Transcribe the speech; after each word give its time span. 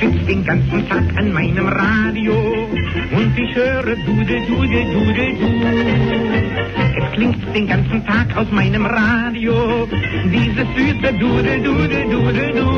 sitz 0.00 0.26
den 0.26 0.44
ganzen 0.44 0.88
Tag 0.88 1.04
an 1.16 1.32
meinem 1.32 1.66
Radio 1.68 2.34
und 3.16 3.38
ich 3.38 3.54
höre 3.54 3.96
Dude, 3.96 4.40
Dude, 4.46 4.84
Dude, 4.92 5.26
Du. 5.40 5.50
Es 6.98 7.12
klingt 7.12 7.54
den 7.54 7.66
ganzen 7.66 8.04
Tag 8.06 8.36
aus 8.36 8.50
meinem 8.50 8.86
Radio 8.86 9.88
dieses 10.32 10.66
süße 10.76 11.12
Dude, 11.18 11.58
Dude, 11.64 12.04
Dude, 12.10 12.52
Du. 12.54 12.68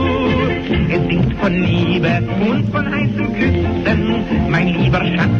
Es 0.88 1.08
singt 1.08 1.34
von 1.34 1.52
Liebe 1.52 2.22
und 2.40 2.70
von 2.70 2.90
heißen 2.90 3.32
Küssen. 3.34 4.50
Mein 4.50 4.68
lieber 4.68 5.04
Schatz, 5.04 5.30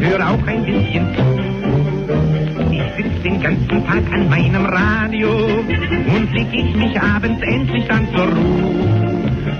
hör 0.00 0.30
auch 0.30 0.46
ein 0.46 0.64
bisschen 0.64 1.06
zu. 1.14 2.72
Ich 2.72 2.96
sitz 2.96 3.22
den 3.22 3.40
ganzen 3.40 3.86
Tag 3.86 4.02
an 4.12 4.28
meinem 4.28 4.66
Radio 4.66 5.30
und 5.30 6.32
leg 6.32 6.48
ich 6.52 6.74
mich 6.74 7.00
abends 7.00 7.40
endlich 7.42 7.84
dann 7.86 8.08
zur 8.14 8.26
Ruhe 8.26 9.17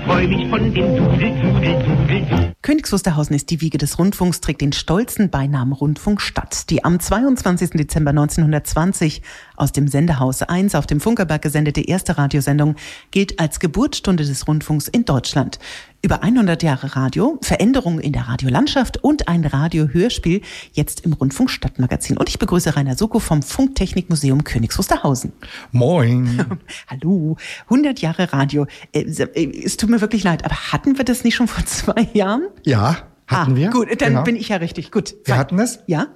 freu 0.09 0.27
mich 0.27 0.47
von 0.49 0.73
dem 0.73 0.95
Dudel, 0.95 1.31
Dudel, 1.39 1.75
Dudel. 1.85 2.58
Königs 2.69 2.91
Wusterhausen 2.91 3.35
ist 3.35 3.49
die 3.49 3.61
Wiege 3.61 3.79
des 3.79 3.97
Rundfunks, 3.97 4.41
trägt 4.41 4.61
den 4.61 4.73
stolzen 4.73 5.31
Beinamen 5.31 5.73
Rundfunkstadt. 5.73 6.69
Die 6.69 6.85
am 6.85 6.99
22. 6.99 7.71
Dezember 7.71 8.11
1920 8.11 9.23
aus 9.55 9.71
dem 9.71 9.87
Sendehaus 9.87 10.43
1 10.43 10.75
auf 10.75 10.85
dem 10.85 10.99
Funkerberg 10.99 11.41
gesendete 11.41 11.81
erste 11.81 12.19
Radiosendung 12.19 12.75
gilt 13.09 13.39
als 13.39 13.59
Geburtsstunde 13.59 14.23
des 14.23 14.47
Rundfunks 14.47 14.87
in 14.87 15.03
Deutschland. 15.03 15.57
Über 16.01 16.23
100 16.23 16.63
Jahre 16.63 16.95
Radio, 16.95 17.39
Veränderungen 17.41 17.99
in 17.99 18.13
der 18.13 18.29
Radiolandschaft 18.29 19.03
und 19.03 19.27
ein 19.27 19.43
Radiohörspiel 19.43 20.41
jetzt 20.71 21.01
im 21.01 21.11
Rundfunk 21.11 21.49
Stadtmagazin. 21.49 22.15
Und 22.15 22.29
ich 22.29 22.39
begrüße 22.39 22.77
Rainer 22.77 22.95
Soko 22.95 23.19
vom 23.19 23.41
Funktechnikmuseum 23.41 24.45
Königs 24.45 24.77
Wusterhausen. 24.77 25.33
Moin. 25.73 26.45
Hallo. 26.87 27.35
100 27.65 27.99
Jahre 27.99 28.31
Radio. 28.31 28.65
Äh, 28.93 29.01
äh, 29.01 29.63
es 29.65 29.75
tut 29.75 29.89
mir 29.89 29.99
wirklich 29.99 30.23
leid, 30.23 30.45
aber 30.45 30.55
hatten 30.71 30.97
wir 30.97 31.03
das 31.03 31.25
nicht 31.25 31.35
schon 31.35 31.49
vor 31.49 31.65
zwei 31.65 32.07
Jahren? 32.13 32.43
Ja, 32.65 33.09
hatten 33.27 33.53
ah, 33.53 33.55
wir. 33.55 33.69
Gut, 33.69 33.89
dann 34.01 34.09
genau. 34.09 34.23
bin 34.23 34.35
ich 34.35 34.49
ja 34.49 34.57
richtig. 34.57 34.91
Gut. 34.91 35.15
Wir 35.25 35.37
hatten 35.37 35.59
es. 35.59 35.79
Ja. 35.87 36.07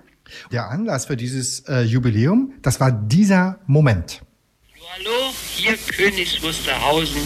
Der 0.51 0.69
Anlass 0.69 1.05
für 1.05 1.17
dieses 1.17 1.61
äh, 1.61 1.81
Jubiläum, 1.81 2.53
das 2.61 2.79
war 2.79 2.91
dieser 2.91 3.59
Moment. 3.67 4.21
Hallo, 4.95 5.33
hier 5.55 5.75
Königs 5.75 6.41
Wusterhausen 6.41 7.21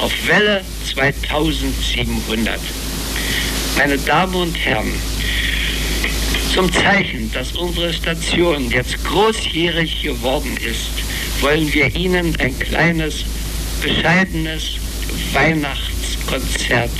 auf 0.00 0.12
Welle 0.26 0.62
2700. 0.84 2.58
Meine 3.76 3.98
Damen 3.98 4.34
und 4.34 4.56
Herren, 4.56 4.92
zum 6.52 6.72
Zeichen, 6.72 7.32
dass 7.32 7.52
unsere 7.52 7.92
Station 7.92 8.70
jetzt 8.70 9.02
großjährig 9.04 10.02
geworden 10.02 10.56
ist, 10.56 10.90
wollen 11.40 11.72
wir 11.72 11.94
Ihnen 11.94 12.34
ein 12.38 12.58
kleines, 12.58 13.24
bescheidenes 13.82 14.76
Weihnachtskonzert 15.32 16.90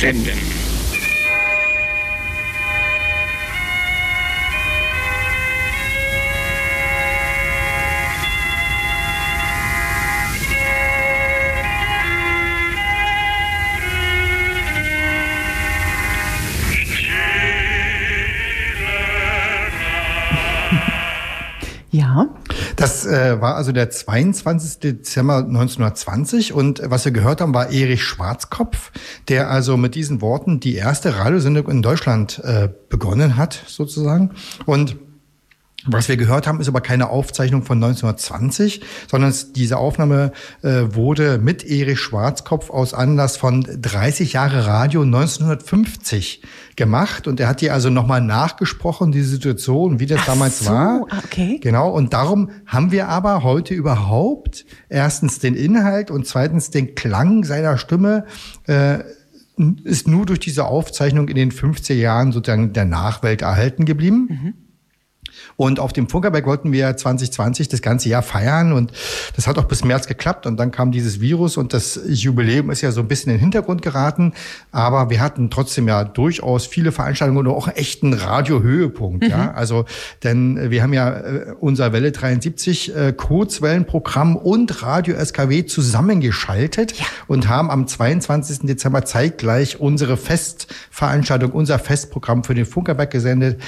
senden. 0.00 0.75
Das 23.06 23.14
äh, 23.14 23.40
war 23.40 23.54
also 23.54 23.72
der 23.72 23.90
22. 23.90 24.80
Dezember 24.80 25.36
1920 25.38 26.52
und 26.52 26.82
was 26.84 27.04
wir 27.04 27.12
gehört 27.12 27.40
haben, 27.40 27.54
war 27.54 27.70
Erich 27.70 28.02
Schwarzkopf, 28.02 28.90
der 29.28 29.48
also 29.48 29.76
mit 29.76 29.94
diesen 29.94 30.20
Worten 30.20 30.58
die 30.60 30.74
erste 30.74 31.16
Radiosendung 31.16 31.68
in 31.68 31.82
Deutschland 31.82 32.40
äh, 32.44 32.68
begonnen 32.88 33.36
hat, 33.36 33.62
sozusagen. 33.66 34.32
Und 34.64 34.96
was 35.86 36.08
wir 36.08 36.16
gehört 36.16 36.46
haben, 36.46 36.60
ist 36.60 36.68
aber 36.68 36.80
keine 36.80 37.10
Aufzeichnung 37.10 37.62
von 37.62 37.82
1920, 37.82 38.82
sondern 39.10 39.34
diese 39.54 39.78
Aufnahme 39.78 40.32
äh, 40.62 40.82
wurde 40.90 41.38
mit 41.38 41.64
Erich 41.64 42.00
Schwarzkopf 42.00 42.70
aus 42.70 42.94
Anlass 42.94 43.36
von 43.36 43.62
30 43.62 44.32
Jahre 44.32 44.66
Radio 44.66 45.02
1950 45.02 46.42
gemacht. 46.76 47.26
Und 47.26 47.40
er 47.40 47.48
hat 47.48 47.60
die 47.60 47.70
also 47.70 47.90
nochmal 47.90 48.20
nachgesprochen, 48.20 49.12
die 49.12 49.22
Situation, 49.22 50.00
wie 50.00 50.06
das 50.06 50.20
Ach 50.22 50.26
damals 50.26 50.60
so, 50.60 50.70
war. 50.70 51.02
Okay. 51.24 51.58
Genau. 51.62 51.90
Und 51.90 52.12
darum 52.12 52.50
haben 52.66 52.90
wir 52.90 53.08
aber 53.08 53.42
heute 53.42 53.74
überhaupt 53.74 54.66
erstens 54.88 55.38
den 55.38 55.54
Inhalt 55.54 56.10
und 56.10 56.26
zweitens 56.26 56.70
den 56.70 56.94
Klang 56.94 57.44
seiner 57.44 57.78
Stimme. 57.78 58.26
Äh, 58.66 58.98
ist 59.84 60.06
nur 60.06 60.26
durch 60.26 60.38
diese 60.38 60.66
Aufzeichnung 60.66 61.28
in 61.28 61.36
den 61.36 61.50
50er 61.50 61.94
Jahren 61.94 62.32
sozusagen 62.32 62.74
der 62.74 62.84
Nachwelt 62.84 63.40
erhalten 63.40 63.86
geblieben. 63.86 64.28
Mhm. 64.28 64.54
Und 65.56 65.80
auf 65.80 65.92
dem 65.92 66.08
Funkerberg 66.08 66.46
wollten 66.46 66.72
wir 66.72 66.96
2020 66.96 67.68
das 67.68 67.82
ganze 67.82 68.08
Jahr 68.08 68.22
feiern 68.22 68.72
und 68.72 68.92
das 69.36 69.46
hat 69.46 69.58
auch 69.58 69.64
bis 69.64 69.84
März 69.84 70.06
geklappt 70.06 70.46
und 70.46 70.56
dann 70.56 70.70
kam 70.70 70.92
dieses 70.92 71.20
Virus 71.20 71.56
und 71.56 71.72
das 71.72 72.00
Jubiläum 72.06 72.70
ist 72.70 72.80
ja 72.80 72.90
so 72.90 73.00
ein 73.00 73.08
bisschen 73.08 73.30
in 73.32 73.38
den 73.38 73.42
Hintergrund 73.42 73.82
geraten, 73.82 74.32
aber 74.72 75.10
wir 75.10 75.20
hatten 75.20 75.50
trotzdem 75.50 75.88
ja 75.88 76.04
durchaus 76.04 76.66
viele 76.66 76.92
Veranstaltungen 76.92 77.46
und 77.46 77.52
auch 77.52 77.68
einen 77.68 77.76
echten 77.76 78.12
Radiohöhepunkt, 78.12 79.24
mhm. 79.24 79.30
ja. 79.30 79.52
Also, 79.52 79.84
denn 80.22 80.70
wir 80.70 80.82
haben 80.82 80.92
ja 80.92 81.10
äh, 81.10 81.54
unser 81.60 81.92
Welle 81.92 82.12
73 82.12 82.94
äh, 82.94 83.12
Kurzwellenprogramm 83.12 84.36
und 84.36 84.82
Radio 84.82 85.16
SKW 85.16 85.66
zusammengeschaltet 85.66 86.98
ja. 86.98 87.06
und 87.26 87.48
haben 87.48 87.70
am 87.70 87.86
22. 87.86 88.60
Dezember 88.62 89.04
zeitgleich 89.04 89.80
unsere 89.80 90.16
Festveranstaltung, 90.16 91.52
unser 91.52 91.78
Festprogramm 91.78 92.44
für 92.44 92.54
den 92.54 92.66
Funkerberg 92.66 93.10
gesendet. 93.10 93.60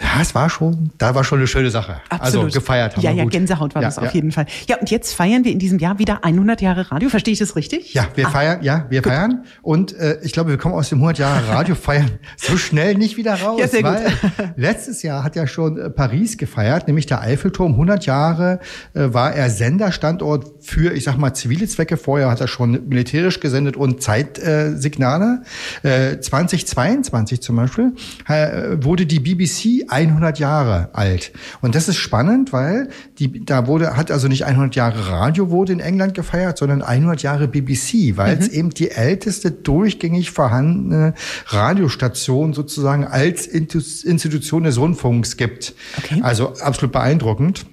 Ja, 0.00 0.20
es 0.20 0.32
war 0.34 0.48
schon, 0.48 0.90
da 0.96 1.14
war 1.16 1.24
schon 1.24 1.38
eine 1.38 1.48
schöne 1.48 1.70
Sache. 1.70 2.00
Also 2.08 2.22
Absolut. 2.22 2.44
Also 2.46 2.60
gefeiert 2.60 2.96
haben 2.96 3.02
Ja, 3.02 3.10
wir 3.10 3.16
ja, 3.16 3.22
gut. 3.24 3.32
Gänsehaut 3.32 3.74
war 3.74 3.82
ja, 3.82 3.88
das 3.88 3.96
ja. 3.96 4.02
auf 4.02 4.14
jeden 4.14 4.30
Fall. 4.30 4.46
Ja, 4.68 4.76
und 4.76 4.90
jetzt 4.90 5.12
feiern 5.12 5.44
wir 5.44 5.50
in 5.50 5.58
diesem 5.58 5.80
Jahr 5.80 5.98
wieder 5.98 6.24
100 6.24 6.60
Jahre 6.60 6.90
Radio. 6.92 7.08
Verstehe 7.08 7.32
ich 7.32 7.40
das 7.40 7.56
richtig? 7.56 7.94
Ja, 7.94 8.06
wir 8.14 8.28
ah. 8.28 8.30
feiern, 8.30 8.62
ja, 8.62 8.86
wir 8.90 9.02
gut. 9.02 9.12
feiern. 9.12 9.44
Und 9.60 9.96
äh, 9.96 10.18
ich 10.22 10.32
glaube, 10.32 10.50
wir 10.50 10.56
kommen 10.56 10.76
aus 10.76 10.88
dem 10.90 10.98
100 10.98 11.18
Jahre 11.18 11.48
Radio 11.48 11.74
feiern 11.74 12.12
so 12.36 12.56
schnell 12.56 12.94
nicht 12.94 13.16
wieder 13.16 13.34
raus. 13.40 13.58
Ja, 13.58 13.66
sehr 13.66 13.82
weil 13.82 14.04
gut. 14.04 14.12
letztes 14.56 15.02
Jahr 15.02 15.24
hat 15.24 15.34
ja 15.34 15.48
schon 15.48 15.78
äh, 15.78 15.90
Paris 15.90 16.38
gefeiert, 16.38 16.86
nämlich 16.86 17.06
der 17.06 17.20
Eiffelturm. 17.20 17.72
100 17.72 18.06
Jahre 18.06 18.60
äh, 18.94 19.12
war 19.12 19.34
er 19.34 19.50
Senderstandort 19.50 20.64
für, 20.64 20.92
ich 20.92 21.02
sag 21.04 21.16
mal, 21.16 21.34
zivile 21.34 21.66
Zwecke. 21.66 21.96
Vorher 21.96 22.30
hat 22.30 22.40
er 22.40 22.46
schon 22.46 22.88
militärisch 22.88 23.40
gesendet 23.40 23.76
und 23.76 24.00
Zeitsignale. 24.00 25.42
Äh, 25.82 26.20
2022 26.20 27.42
zum 27.42 27.56
Beispiel 27.56 27.94
äh, 28.28 28.76
wurde 28.80 29.04
die 29.04 29.18
BBC 29.18 29.87
100 29.88 30.38
Jahre 30.38 30.48
Jahre 30.48 30.88
alt. 30.92 31.32
Und 31.60 31.74
das 31.74 31.88
ist 31.88 31.96
spannend, 31.96 32.52
weil 32.52 32.88
die, 33.18 33.44
da 33.44 33.66
wurde, 33.66 33.96
hat 33.96 34.10
also 34.10 34.28
nicht 34.28 34.44
100 34.44 34.74
Jahre 34.74 35.08
Radio 35.08 35.50
wurde 35.50 35.72
in 35.72 35.80
England 35.80 36.14
gefeiert, 36.14 36.58
sondern 36.58 36.82
100 36.82 37.22
Jahre 37.22 37.48
BBC, 37.48 38.16
weil 38.16 38.36
mhm. 38.36 38.42
es 38.42 38.48
eben 38.48 38.70
die 38.70 38.90
älteste 38.90 39.50
durchgängig 39.50 40.30
vorhandene 40.30 41.14
Radiostation 41.46 42.52
sozusagen 42.54 43.04
als 43.04 43.46
Institution 43.46 44.64
des 44.64 44.78
Rundfunks 44.78 45.36
gibt. 45.36 45.74
Okay. 45.98 46.20
Also 46.22 46.54
absolut 46.60 46.92
beeindruckend. 46.92 47.66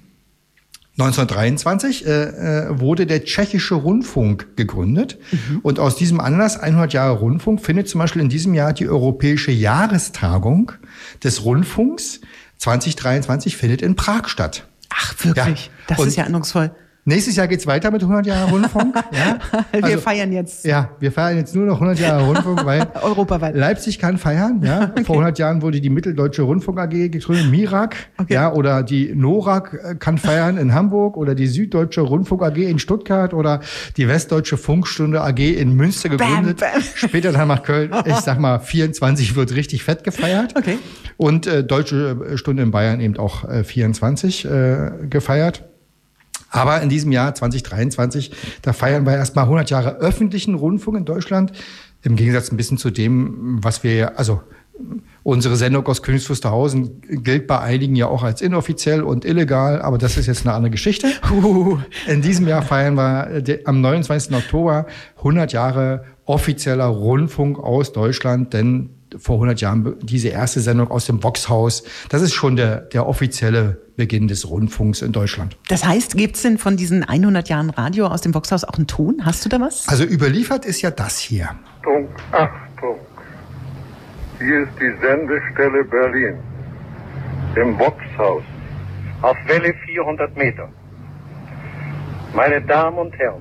1923 0.98 2.06
äh, 2.06 2.10
äh, 2.10 2.80
wurde 2.80 3.06
der 3.06 3.24
Tschechische 3.24 3.74
Rundfunk 3.74 4.56
gegründet. 4.56 5.18
Mhm. 5.30 5.60
Und 5.62 5.78
aus 5.78 5.96
diesem 5.96 6.20
Anlass, 6.20 6.58
100 6.58 6.94
Jahre 6.94 7.18
Rundfunk, 7.18 7.60
findet 7.60 7.88
zum 7.88 7.98
Beispiel 7.98 8.22
in 8.22 8.30
diesem 8.30 8.54
Jahr 8.54 8.72
die 8.72 8.88
Europäische 8.88 9.50
Jahrestagung 9.50 10.72
des 11.22 11.44
Rundfunks 11.44 12.20
2023 12.58 13.56
findet 13.56 13.82
in 13.82 13.94
Prag 13.96 14.28
statt. 14.28 14.66
Ach, 14.88 15.14
wirklich? 15.22 15.66
Ja. 15.66 15.72
Das 15.88 15.98
Und 15.98 16.08
ist 16.08 16.16
ja 16.16 16.24
eindrucksvoll. 16.24 16.70
Nächstes 17.08 17.36
Jahr 17.36 17.46
geht's 17.46 17.68
weiter 17.68 17.92
mit 17.92 18.02
100 18.02 18.26
Jahre 18.26 18.50
Rundfunk. 18.50 18.96
Ja? 19.12 19.38
wir 19.72 19.84
also, 19.84 20.00
feiern 20.00 20.32
jetzt. 20.32 20.64
Ja, 20.64 20.90
wir 20.98 21.12
feiern 21.12 21.36
jetzt 21.36 21.54
nur 21.54 21.64
noch 21.64 21.76
100 21.76 22.00
Jahre 22.00 22.26
Rundfunk, 22.26 22.64
weil 22.64 22.84
Europaweit. 23.02 23.54
Leipzig 23.54 24.00
kann 24.00 24.18
feiern. 24.18 24.60
Ja? 24.62 24.90
Okay. 24.96 25.04
Vor 25.04 25.16
100 25.16 25.38
Jahren 25.38 25.62
wurde 25.62 25.80
die 25.80 25.90
Mitteldeutsche 25.90 26.42
Rundfunk 26.42 26.78
AG 26.80 26.90
gegründet, 27.10 27.50
MIRAG. 27.50 27.94
Okay. 28.18 28.34
Ja, 28.34 28.52
oder 28.52 28.82
die 28.82 29.14
NORAG 29.14 29.74
äh, 29.74 29.94
kann 29.94 30.18
feiern 30.18 30.56
in 30.56 30.74
Hamburg 30.74 31.16
oder 31.16 31.34
die 31.34 31.46
Süddeutsche 31.46 32.00
Rundfunk 32.00 32.42
AG 32.42 32.56
in 32.56 32.78
Stuttgart 32.78 33.32
oder 33.34 33.60
die 33.96 34.08
Westdeutsche 34.08 34.56
Funkstunde 34.56 35.20
AG 35.20 35.38
in 35.38 35.76
Münster 35.76 36.08
gegründet. 36.08 36.58
Bam, 36.58 36.72
bam. 36.72 36.82
Später 36.94 37.30
dann 37.30 37.48
nach 37.48 37.62
Köln. 37.62 37.92
Ich 38.06 38.16
sag 38.16 38.40
mal, 38.40 38.58
24 38.58 39.36
wird 39.36 39.54
richtig 39.54 39.84
fett 39.84 40.02
gefeiert. 40.02 40.54
Okay. 40.56 40.78
Und 41.16 41.46
äh, 41.46 41.62
Deutsche 41.62 42.36
Stunde 42.36 42.64
in 42.64 42.72
Bayern 42.72 43.00
eben 43.00 43.16
auch 43.16 43.48
äh, 43.48 43.62
24 43.62 44.44
äh, 44.44 44.90
gefeiert. 45.08 45.64
Aber 46.56 46.80
in 46.82 46.88
diesem 46.88 47.12
Jahr 47.12 47.34
2023, 47.34 48.32
da 48.62 48.72
feiern 48.72 49.06
wir 49.06 49.14
erstmal 49.14 49.44
100 49.44 49.70
Jahre 49.70 49.96
öffentlichen 49.96 50.54
Rundfunk 50.54 50.96
in 50.96 51.04
Deutschland. 51.04 51.52
Im 52.02 52.16
Gegensatz 52.16 52.50
ein 52.50 52.56
bisschen 52.56 52.78
zu 52.78 52.90
dem, 52.90 53.58
was 53.62 53.82
wir, 53.82 54.18
also 54.18 54.40
unsere 55.22 55.56
Sendung 55.56 55.86
aus 55.86 56.02
Königs 56.02 56.28
Wusterhausen 56.30 57.00
gilt 57.02 57.46
bei 57.46 57.58
einigen 57.58 57.96
ja 57.96 58.06
auch 58.06 58.22
als 58.22 58.42
inoffiziell 58.42 59.02
und 59.02 59.24
illegal, 59.24 59.82
aber 59.82 59.98
das 59.98 60.16
ist 60.16 60.26
jetzt 60.26 60.46
eine 60.46 60.54
andere 60.54 60.70
Geschichte. 60.70 61.08
In 62.06 62.22
diesem 62.22 62.46
Jahr 62.46 62.62
feiern 62.62 62.96
wir 62.96 63.60
am 63.64 63.80
29. 63.80 64.34
Oktober 64.36 64.86
100 65.18 65.52
Jahre 65.52 66.04
offizieller 66.26 66.86
Rundfunk 66.86 67.58
aus 67.58 67.92
Deutschland, 67.92 68.52
denn 68.52 68.90
vor 69.18 69.36
100 69.36 69.60
Jahren 69.60 69.96
diese 70.02 70.28
erste 70.28 70.60
Sendung 70.60 70.90
aus 70.90 71.06
dem 71.06 71.20
Boxhaus. 71.20 71.84
Das 72.08 72.22
ist 72.22 72.34
schon 72.34 72.56
der, 72.56 72.80
der 72.80 73.06
offizielle 73.06 73.80
Beginn 73.96 74.28
des 74.28 74.48
Rundfunks 74.48 75.02
in 75.02 75.12
Deutschland. 75.12 75.56
Das 75.68 75.84
heißt, 75.84 76.16
gibt 76.16 76.36
es 76.36 76.42
denn 76.42 76.58
von 76.58 76.76
diesen 76.76 77.02
100 77.02 77.48
Jahren 77.48 77.70
Radio 77.70 78.06
aus 78.06 78.20
dem 78.20 78.32
Boxhaus 78.32 78.64
auch 78.64 78.74
einen 78.74 78.86
Ton? 78.86 79.22
Hast 79.24 79.44
du 79.44 79.48
da 79.48 79.60
was? 79.60 79.88
Also 79.88 80.04
überliefert 80.04 80.64
ist 80.64 80.82
ja 80.82 80.90
das 80.90 81.18
hier. 81.18 81.50
Achtung, 81.86 82.08
Achtung. 82.32 82.96
Hier 84.38 84.62
ist 84.62 84.72
die 84.80 84.92
Sendestelle 85.00 85.84
Berlin. 85.84 86.34
Im 87.54 87.76
Boxhaus. 87.78 88.42
Auf 89.22 89.36
Welle 89.46 89.72
400 89.86 90.36
Meter. 90.36 90.68
Meine 92.34 92.60
Damen 92.60 92.98
und 92.98 93.16
Herren, 93.18 93.40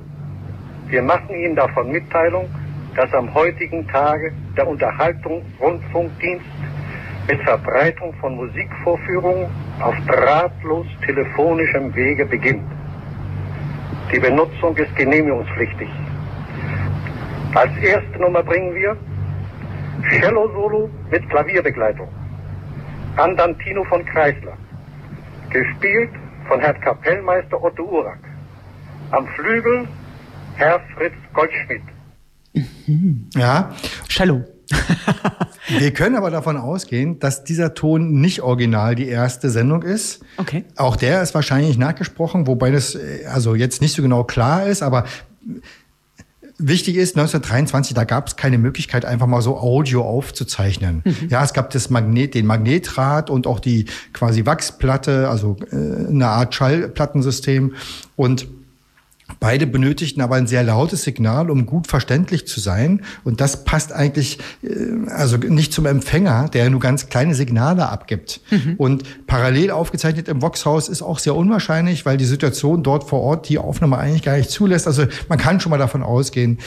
wir 0.88 1.02
machen 1.02 1.36
Ihnen 1.36 1.56
davon 1.56 1.92
Mitteilung, 1.92 2.48
dass 2.96 3.14
am 3.14 3.34
heutigen 3.34 3.88
Tage 3.88 4.32
der 4.58 4.68
Unterhaltungsrundfunkdienst 4.68 6.46
mit 7.28 7.42
Verbreitung 7.42 8.14
von 8.22 8.36
Musikvorführungen 8.36 9.48
auf 9.80 9.96
drahtlos 10.08 10.88
telefonischem 11.06 11.94
Wege 11.96 12.26
beginnt. 12.26 12.64
Die 14.12 14.20
Benutzung 14.20 14.78
ist 14.78 14.96
genehmigungspflichtig. 14.96 15.90
Als 17.56 17.76
erste 17.78 18.20
Nummer 18.20 18.44
bringen 18.44 18.76
wir 18.76 18.96
Cello-Solo 20.10 20.90
mit 21.10 21.28
Klavierbegleitung. 21.30 22.08
Andantino 23.18 23.84
von 23.86 24.06
Kreisler. 24.06 24.58
Gespielt 25.50 26.12
von 26.48 26.60
Herrn 26.60 26.80
Kapellmeister 26.82 27.62
Otto 27.64 27.84
Urak. 27.84 28.20
Am 29.12 29.28
Flügel 29.30 29.88
Herr 30.58 30.80
Fritz 30.96 31.16
Goldschmidt. 31.34 31.95
Mhm. 32.88 33.28
Ja. 33.36 33.76
Cello. 34.08 34.44
Wir 35.68 35.92
können 35.92 36.16
aber 36.16 36.32
davon 36.32 36.58
ausgehen, 36.58 37.20
dass 37.20 37.44
dieser 37.44 37.74
Ton 37.74 38.20
nicht 38.20 38.42
original 38.42 38.96
die 38.96 39.08
erste 39.08 39.50
Sendung 39.50 39.84
ist. 39.84 40.22
Okay. 40.38 40.66
Auch 40.76 40.96
der 40.96 41.22
ist 41.22 41.34
wahrscheinlich 41.34 41.78
nachgesprochen, 41.78 42.48
wobei 42.48 42.72
das 42.72 42.96
äh, 42.96 43.26
also 43.32 43.56
jetzt 43.56 43.82
nicht 43.82 43.94
so 43.94 44.02
genau 44.02 44.24
klar 44.24 44.66
ist, 44.66 44.82
aber 44.82 45.06
Wichtig 46.58 46.96
ist, 46.96 47.18
1923, 47.18 47.94
da 47.94 48.06
gab 48.06 48.28
es 48.28 48.38
keine 48.38 48.58
Möglichkeit, 48.58 49.04
einfach 49.04 49.28
mal 49.28 49.42
so 49.42 49.58
Audio 49.58 50.04
aufzuzeichnen. 50.04 51.02
Mhm. 51.04 51.28
Ja, 51.28 51.44
es 51.44 51.52
gab 51.52 51.70
das 51.72 51.90
Magnet, 51.90 52.34
den 52.34 52.46
Magnetrad 52.46 53.30
und 53.30 53.46
auch 53.46 53.60
die 53.60 53.88
quasi 54.14 54.46
Wachsplatte, 54.46 55.28
also 55.28 55.58
äh, 55.70 55.76
eine 56.08 56.28
Art 56.28 56.56
Schallplattensystem. 56.56 57.74
Und 58.16 58.48
Beide 59.40 59.68
benötigten 59.68 60.22
aber 60.22 60.36
ein 60.36 60.48
sehr 60.48 60.64
lautes 60.64 61.04
Signal, 61.04 61.50
um 61.50 61.66
gut 61.66 61.88
verständlich 61.88 62.48
zu 62.48 62.60
sein. 62.60 63.02
Und 63.24 63.42
das 63.42 63.64
passt 63.64 63.94
eigentlich 63.94 64.40
äh, 64.64 65.10
also 65.10 65.38
nicht 65.38 65.74
zum 65.74 65.86
Empfänger, 65.86 66.50
der 66.50 66.70
nur 66.70 66.80
ganz 66.80 67.10
kleine 67.10 67.36
Signale 67.36 67.90
abgibt. 67.90 68.42
Mhm. 68.52 68.76
Und 68.78 69.28
parallel 69.28 69.72
aufgezeichnet 69.72 70.28
im 70.28 70.42
Voxhaus 70.42 70.90
ist 70.90 71.02
auch 71.02 71.20
sehr 71.20 71.36
unwahrscheinlich, 71.36 72.06
weil 72.06 72.18
die 72.18 72.26
Situation 72.26 72.84
dort 72.84 73.10
vor 73.10 73.22
Ort 73.22 73.50
die 73.50 73.58
Aufnahme 73.58 73.98
eigentlich 73.98 74.24
gar 74.24 74.38
nicht 74.38 74.50
zulässt. 74.50 74.88
Also 74.88 75.06
man 75.30 75.38
kann 75.38 75.60
schon 75.60 75.70
mal 75.70 75.78
davon 75.78 76.04
ausgehen, 76.04 76.60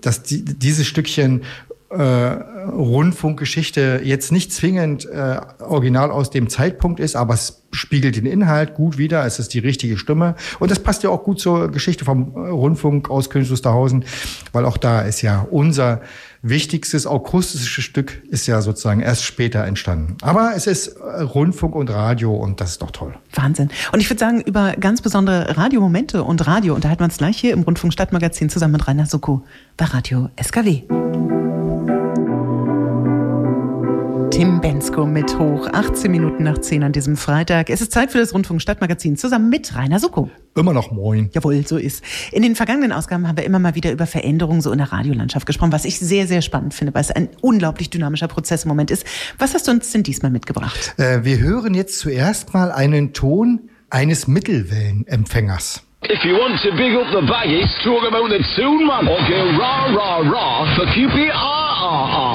dass 0.00 0.22
die, 0.22 0.44
dieses 0.44 0.86
Stückchen 0.86 1.42
äh, 1.90 2.02
Rundfunkgeschichte 2.02 4.02
jetzt 4.04 4.30
nicht 4.30 4.52
zwingend 4.52 5.06
äh, 5.06 5.40
original 5.60 6.10
aus 6.10 6.30
dem 6.30 6.50
Zeitpunkt 6.50 7.00
ist, 7.00 7.16
aber 7.16 7.34
es 7.34 7.57
spiegelt 7.72 8.16
den 8.16 8.26
Inhalt 8.26 8.74
gut 8.74 8.98
wider. 8.98 9.24
Es 9.24 9.38
ist 9.38 9.54
die 9.54 9.58
richtige 9.58 9.98
Stimme. 9.98 10.34
Und 10.58 10.70
das 10.70 10.78
passt 10.78 11.02
ja 11.02 11.10
auch 11.10 11.22
gut 11.22 11.40
zur 11.40 11.70
Geschichte 11.70 12.04
vom 12.04 12.34
äh, 12.34 12.48
Rundfunk 12.48 13.10
aus 13.10 13.30
Königs 13.30 13.50
Wusterhausen, 13.50 14.04
weil 14.52 14.64
auch 14.64 14.76
da 14.76 15.02
ist 15.02 15.22
ja 15.22 15.46
unser 15.50 16.00
wichtigstes 16.42 17.06
akustisches 17.06 17.84
Stück 17.84 18.22
ist 18.30 18.46
ja 18.46 18.60
sozusagen 18.62 19.00
erst 19.00 19.24
später 19.24 19.64
entstanden. 19.64 20.16
Aber 20.22 20.52
es 20.54 20.66
ist 20.66 20.88
äh, 20.88 21.22
Rundfunk 21.22 21.74
und 21.74 21.90
Radio 21.90 22.34
und 22.34 22.60
das 22.60 22.72
ist 22.72 22.82
doch 22.82 22.90
toll. 22.90 23.14
Wahnsinn. 23.34 23.70
Und 23.92 24.00
ich 24.00 24.08
würde 24.08 24.20
sagen, 24.20 24.40
über 24.40 24.72
ganz 24.72 25.02
besondere 25.02 25.56
Radiomomente 25.56 26.22
und 26.22 26.46
Radio 26.46 26.74
unterhalten 26.74 27.00
wir 27.00 27.06
uns 27.06 27.18
gleich 27.18 27.38
hier 27.38 27.52
im 27.52 27.62
Rundfunk 27.62 27.92
Stadtmagazin 27.92 28.50
zusammen 28.50 28.72
mit 28.72 28.86
Rainer 28.86 29.06
Soko 29.06 29.44
bei 29.76 29.86
Radio 29.86 30.30
SKW. 30.40 30.82
Tim 34.38 34.60
Bensko 34.60 35.04
mit 35.04 35.36
hoch. 35.36 35.66
18 35.72 36.12
Minuten 36.12 36.44
nach 36.44 36.58
10 36.58 36.84
an 36.84 36.92
diesem 36.92 37.16
Freitag. 37.16 37.70
Es 37.70 37.80
ist 37.80 37.90
Zeit 37.90 38.12
für 38.12 38.18
das 38.18 38.32
Rundfunk 38.32 38.62
Stadtmagazin 38.62 39.16
zusammen 39.16 39.48
mit 39.48 39.74
Rainer 39.74 39.98
Suko. 39.98 40.30
Immer 40.54 40.72
noch 40.72 40.92
moin. 40.92 41.28
Jawohl, 41.32 41.66
so 41.66 41.76
ist. 41.76 42.04
In 42.30 42.42
den 42.42 42.54
vergangenen 42.54 42.92
Ausgaben 42.92 43.26
haben 43.26 43.36
wir 43.36 43.42
immer 43.42 43.58
mal 43.58 43.74
wieder 43.74 43.90
über 43.90 44.06
Veränderungen 44.06 44.60
so 44.60 44.70
in 44.70 44.78
der 44.78 44.92
Radiolandschaft 44.92 45.44
gesprochen, 45.44 45.72
was 45.72 45.84
ich 45.84 45.98
sehr, 45.98 46.28
sehr 46.28 46.40
spannend 46.40 46.72
finde, 46.72 46.94
weil 46.94 47.00
es 47.00 47.10
ein 47.10 47.30
unglaublich 47.40 47.90
dynamischer 47.90 48.28
Prozess 48.28 48.62
im 48.62 48.68
Moment 48.68 48.92
ist. 48.92 49.04
Was 49.40 49.54
hast 49.54 49.66
du 49.66 49.72
uns 49.72 49.90
denn 49.90 50.04
diesmal 50.04 50.30
mitgebracht? 50.30 50.94
Äh, 50.98 51.24
wir 51.24 51.40
hören 51.40 51.74
jetzt 51.74 51.98
zuerst 51.98 52.54
mal 52.54 52.70
einen 52.70 53.12
Ton 53.14 53.62
eines 53.90 54.28
Mittelwellenempfängers. 54.28 55.82
If 56.04 56.24
you 56.24 56.34
want 56.34 56.62
to 56.62 56.70
big 56.76 56.94
up 56.94 57.08
the 57.10 57.26
baggies, 57.26 57.66
talk 57.82 58.06
about 58.06 58.28
the 58.28 58.38
tune 58.54 58.86
man, 58.86 59.08
or 59.08 59.18
go 59.18 59.58
rah 59.58 59.86
rah 59.92 60.18
rah 60.30 60.76
for 60.76 60.86
QPR. 60.86 62.27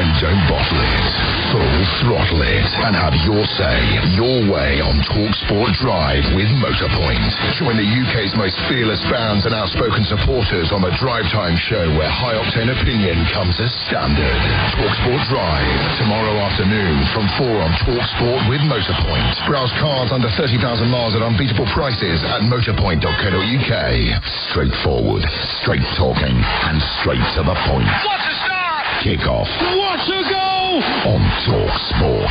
Then 0.00 0.16
don't 0.16 0.48
bottle 0.48 0.80
it 0.80 1.40
full 1.52 1.82
throttle 2.00 2.40
it 2.46 2.70
and 2.86 2.94
have 2.94 3.12
your 3.26 3.42
say, 3.58 3.76
your 4.14 4.48
way 4.48 4.78
on 4.80 4.96
TalkSport 5.02 5.76
Drive 5.82 6.22
with 6.38 6.48
Motorpoint. 6.62 7.26
Join 7.58 7.74
the 7.74 7.84
UK's 7.84 8.32
most 8.38 8.54
fearless 8.70 9.02
fans 9.10 9.44
and 9.44 9.52
outspoken 9.52 10.06
supporters 10.06 10.70
on 10.70 10.80
the 10.80 10.94
Drive 10.96 11.26
Time 11.28 11.58
show 11.58 11.90
where 11.98 12.08
high 12.08 12.38
octane 12.38 12.70
opinion 12.70 13.18
comes 13.34 13.58
as 13.60 13.68
standard. 13.90 14.40
TalkSport 14.78 15.20
Drive 15.28 15.68
tomorrow 16.00 16.38
afternoon 16.48 16.96
from 17.12 17.26
4 17.36 17.50
on 17.60 17.72
TalkSport 17.84 18.40
with 18.48 18.62
Motorpoint. 18.64 19.36
Browse 19.50 19.74
cars 19.82 20.16
under 20.16 20.32
30,000 20.32 20.64
miles 20.88 21.12
at 21.12 21.20
unbeatable 21.20 21.68
prices 21.76 22.24
at 22.24 22.40
motorpoint.co.uk. 22.48 23.74
Straightforward, 24.48 25.28
straight 25.60 25.84
talking 26.00 26.36
and 26.40 26.78
straight 27.02 27.26
to 27.36 27.42
the 27.44 27.58
point. 27.68 28.39
What 29.00 29.06
a 29.06 29.18
start! 29.18 29.18
Kick 29.18 29.26
off. 29.26 29.48
What 29.60 30.08
a 30.08 30.22
goal! 30.28 30.60
on 31.06 31.20
Talk 31.44 31.70
Sport. 31.78 32.30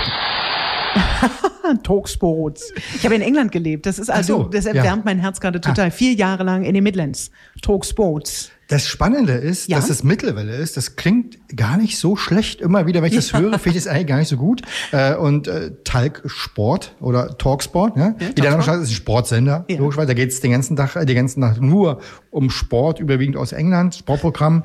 Talksports. 1.83 2.73
Ich 2.95 3.05
habe 3.05 3.15
in 3.15 3.21
England 3.21 3.51
gelebt. 3.51 3.85
Das 3.85 3.99
ist 3.99 4.09
also, 4.09 4.43
so, 4.43 4.49
das 4.49 4.65
erwärmt 4.65 4.85
ja. 4.85 5.01
mein 5.05 5.19
Herz 5.19 5.39
gerade 5.39 5.61
total. 5.61 5.87
Ah. 5.87 5.91
Vier 5.91 6.13
Jahre 6.13 6.43
lang 6.43 6.63
in 6.63 6.73
den 6.73 6.83
Midlands. 6.83 7.31
Talksports. 7.61 8.51
Das 8.69 8.87
Spannende 8.87 9.33
ist, 9.33 9.67
ja? 9.67 9.77
dass 9.77 9.89
es 9.89 10.03
Mittelwelle 10.03 10.55
ist. 10.55 10.77
Das 10.77 10.95
klingt 10.95 11.39
gar 11.55 11.75
nicht 11.75 11.97
so 11.97 12.15
schlecht. 12.15 12.61
Immer 12.61 12.85
wieder, 12.85 13.01
wenn 13.01 13.09
ich 13.09 13.15
das 13.15 13.31
ja. 13.31 13.39
höre, 13.39 13.57
finde 13.57 13.79
ich 13.79 13.85
es 13.85 13.87
eigentlich 13.87 14.05
gar 14.05 14.17
nicht 14.17 14.27
so 14.27 14.37
gut. 14.37 14.61
Äh, 14.91 15.15
und 15.15 15.47
äh, 15.47 15.71
Talksport 15.83 16.95
oder 16.99 17.35
Talksport, 17.39 17.97
ja? 17.97 18.13
ja 18.19 18.27
wie 18.35 18.41
der 18.41 18.51
Name 18.51 18.61
sagt, 18.61 18.83
ist 18.83 18.89
ein 18.89 18.93
Sportsender. 18.93 19.65
Ja. 19.67 19.79
Logisch, 19.79 19.97
weil 19.97 20.05
da 20.05 20.13
geht 20.13 20.29
es 20.29 20.39
den 20.39 20.51
ganzen 20.51 20.75
Tag, 20.75 20.93
den 20.93 21.15
ganzen 21.15 21.41
Tag 21.41 21.59
nur 21.59 21.99
um 22.29 22.51
Sport, 22.51 22.99
überwiegend 22.99 23.37
aus 23.37 23.53
England, 23.53 23.95
Sportprogramm. 23.95 24.63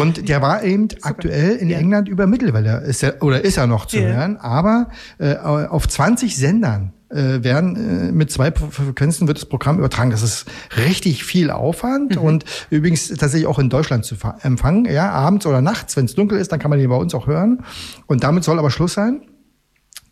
Und 0.00 0.28
der 0.28 0.42
war 0.42 0.64
eben 0.64 0.88
aktuell 1.02 1.54
in 1.54 1.70
England 1.70 2.08
über 2.08 2.26
Mittelwelle, 2.26 2.80
ist 2.80 3.04
er, 3.04 3.22
oder 3.22 3.44
ist 3.44 3.58
er 3.58 3.68
noch 3.68 3.86
zu 3.86 4.00
hören. 4.00 4.38
Aber 4.38 4.90
äh, 5.18 5.36
auf 5.36 5.86
20 5.86 6.36
Sendern 6.36 6.92
äh, 7.08 7.44
werden 7.44 8.08
äh, 8.08 8.12
mit 8.12 8.30
zwei 8.30 8.52
Frequenzen 8.52 9.28
wird 9.28 9.38
das 9.38 9.46
Programm 9.46 9.78
übertragen. 9.78 10.10
Das 10.10 10.22
ist 10.22 10.46
richtig 10.76 11.24
viel 11.24 11.50
Aufwand 11.50 12.16
mhm. 12.16 12.22
und 12.22 12.44
übrigens 12.70 13.08
tatsächlich 13.08 13.46
auch 13.46 13.58
in 13.58 13.70
Deutschland 13.70 14.04
zu 14.04 14.16
empfangen. 14.42 14.86
Ja, 14.86 15.10
abends 15.10 15.46
oder 15.46 15.60
nachts, 15.60 15.96
wenn 15.96 16.06
es 16.06 16.14
dunkel 16.14 16.38
ist, 16.38 16.52
dann 16.52 16.58
kann 16.58 16.70
man 16.70 16.78
die 16.78 16.86
bei 16.86 16.96
uns 16.96 17.14
auch 17.14 17.26
hören. 17.26 17.64
Und 18.06 18.24
damit 18.24 18.44
soll 18.44 18.58
aber 18.58 18.70
Schluss 18.70 18.94
sein. 18.94 19.22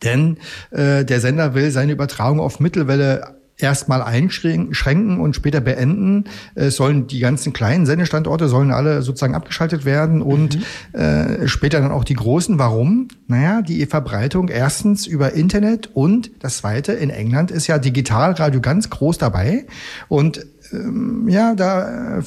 Denn 0.02 0.38
äh, 0.70 1.04
der 1.04 1.20
Sender 1.20 1.54
will 1.54 1.70
seine 1.70 1.92
Übertragung 1.92 2.40
auf 2.40 2.60
Mittelwelle 2.60 3.38
erstmal 3.56 4.02
einschränken 4.02 5.20
und 5.20 5.36
später 5.36 5.60
beenden, 5.60 6.24
äh, 6.54 6.70
sollen 6.70 7.06
die 7.06 7.20
ganzen 7.20 7.52
kleinen 7.52 7.86
Sendestandorte 7.86 8.48
sollen 8.48 8.72
alle 8.72 9.02
sozusagen 9.02 9.34
abgeschaltet 9.34 9.84
werden 9.84 10.22
und 10.22 10.56
mhm. 10.56 10.98
äh, 10.98 11.48
später 11.48 11.80
dann 11.80 11.92
auch 11.92 12.04
die 12.04 12.14
großen. 12.14 12.58
Warum? 12.58 13.08
Naja, 13.28 13.62
die 13.62 13.86
Verbreitung 13.86 14.48
erstens 14.48 15.06
über 15.06 15.34
Internet 15.34 15.90
und 15.94 16.32
das 16.40 16.58
zweite, 16.58 16.92
in 16.92 17.10
England 17.10 17.50
ist 17.50 17.66
ja 17.68 17.78
Digitalradio 17.78 18.60
ganz 18.60 18.90
groß 18.90 19.18
dabei 19.18 19.66
und 20.08 20.44
ähm, 20.72 21.28
ja, 21.28 21.54
da 21.54 22.18
äh, 22.18 22.22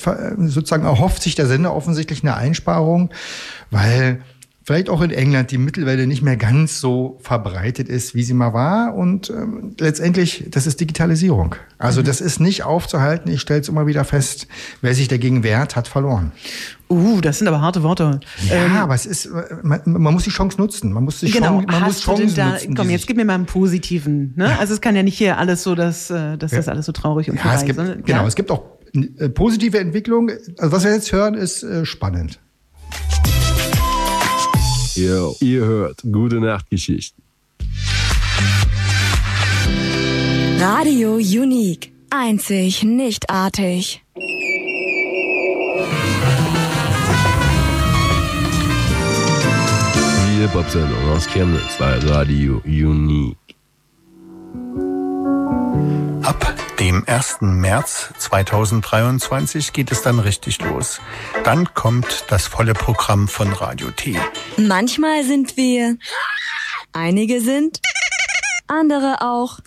sozusagen 0.48 0.86
erhofft 0.86 1.22
sich 1.22 1.36
der 1.36 1.48
Sender 1.48 1.75
offensichtlich 1.75 2.24
eine 2.24 2.36
Einsparung, 2.36 3.10
weil 3.69 4.22
vielleicht 4.67 4.89
auch 4.89 5.00
in 5.00 5.12
England 5.12 5.51
die 5.51 5.57
Mittelwelle 5.57 6.07
nicht 6.07 6.21
mehr 6.21 6.36
ganz 6.36 6.81
so 6.81 7.19
verbreitet 7.21 7.88
ist, 7.88 8.15
wie 8.15 8.24
sie 8.24 8.33
mal 8.33 8.51
war. 8.51 8.95
Und 8.95 9.29
ähm, 9.29 9.77
letztendlich, 9.79 10.43
das 10.51 10.67
ist 10.67 10.81
Digitalisierung. 10.81 11.55
Also 11.77 12.01
mhm. 12.01 12.05
das 12.05 12.19
ist 12.19 12.41
nicht 12.41 12.63
aufzuhalten. 12.63 13.31
Ich 13.31 13.39
stelle 13.39 13.62
es 13.62 13.69
immer 13.69 13.88
wieder 13.88 14.03
fest, 14.03 14.45
wer 14.81 14.93
sich 14.93 15.07
dagegen 15.07 15.43
wehrt, 15.43 15.77
hat 15.77 15.88
verloren. 15.88 16.33
Uh, 16.89 17.21
das 17.21 17.38
sind 17.38 17.47
aber 17.47 17.62
harte 17.62 17.81
Worte. 17.81 18.19
Ja, 18.50 18.65
ähm, 18.65 18.75
aber 18.75 18.93
es 18.93 19.05
ist, 19.05 19.29
man, 19.63 19.79
man, 19.86 20.13
muss 20.13 20.25
die 20.25 20.31
Chance 20.31 20.57
nutzen. 20.57 20.91
Man 20.91 21.05
muss 21.05 21.21
die 21.21 21.31
genau, 21.31 21.62
Chance, 21.62 21.67
man 21.71 21.83
muss 21.83 22.01
Chancen 22.01 22.36
da, 22.36 22.50
nutzen. 22.50 22.75
Komm, 22.75 22.89
jetzt 22.89 23.07
gib 23.07 23.15
mir 23.15 23.24
mal 23.24 23.36
einen 23.36 23.45
positiven. 23.45 24.33
Ne? 24.36 24.50
Ja. 24.50 24.57
Also 24.57 24.74
es 24.74 24.81
kann 24.81 24.97
ja 24.97 25.03
nicht 25.03 25.17
hier 25.17 25.38
alles 25.38 25.63
so, 25.63 25.75
dass, 25.75 26.09
äh, 26.09 26.38
dass 26.38 26.51
ja. 26.51 26.57
das 26.57 26.67
alles 26.67 26.86
so 26.86 26.91
traurig 26.91 27.29
und 27.29 27.38
ja, 27.38 27.55
es 27.55 27.63
gibt, 27.63 27.79
Genau, 28.05 28.27
es 28.27 28.36
gibt 28.36 28.51
auch 28.51 28.65
äh, 28.93 29.29
positive 29.29 29.79
Entwicklung. 29.79 30.29
Also 30.57 30.74
was 30.74 30.83
wir 30.83 30.91
jetzt 30.91 31.13
hören, 31.13 31.36
ist 31.36 31.63
äh, 31.63 31.86
spannend. 31.86 32.41
Yo, 34.98 35.36
ihr 35.42 35.63
hört 35.63 36.01
gute 36.12 36.39
Nachtgeschichten. 36.39 37.24
Radio 40.60 41.18
Unique. 41.18 41.92
Einzig, 42.10 42.82
nichtartig. 42.82 44.01
Die 50.25 50.42
Hip-Hop-Sendung 50.42 51.10
aus 51.12 51.27
Chemnitz 51.27 51.77
bei 51.77 52.00
Radio 52.00 52.60
Unique. 52.66 53.38
Dem 56.79 57.03
1. 57.07 57.38
März 57.41 58.13
2023 58.19 59.74
geht 59.74 59.91
es 59.91 60.03
dann 60.03 60.19
richtig 60.19 60.62
los. 60.62 61.01
Dann 61.43 61.74
kommt 61.74 62.25
das 62.29 62.46
volle 62.46 62.75
Programm 62.75 63.27
von 63.27 63.51
Radio 63.51 63.89
T. 63.89 64.19
Manchmal 64.57 65.24
sind 65.24 65.57
wir. 65.57 65.98
Einige 66.93 67.41
sind. 67.41 67.79
Andere 68.67 69.22
auch. 69.22 69.57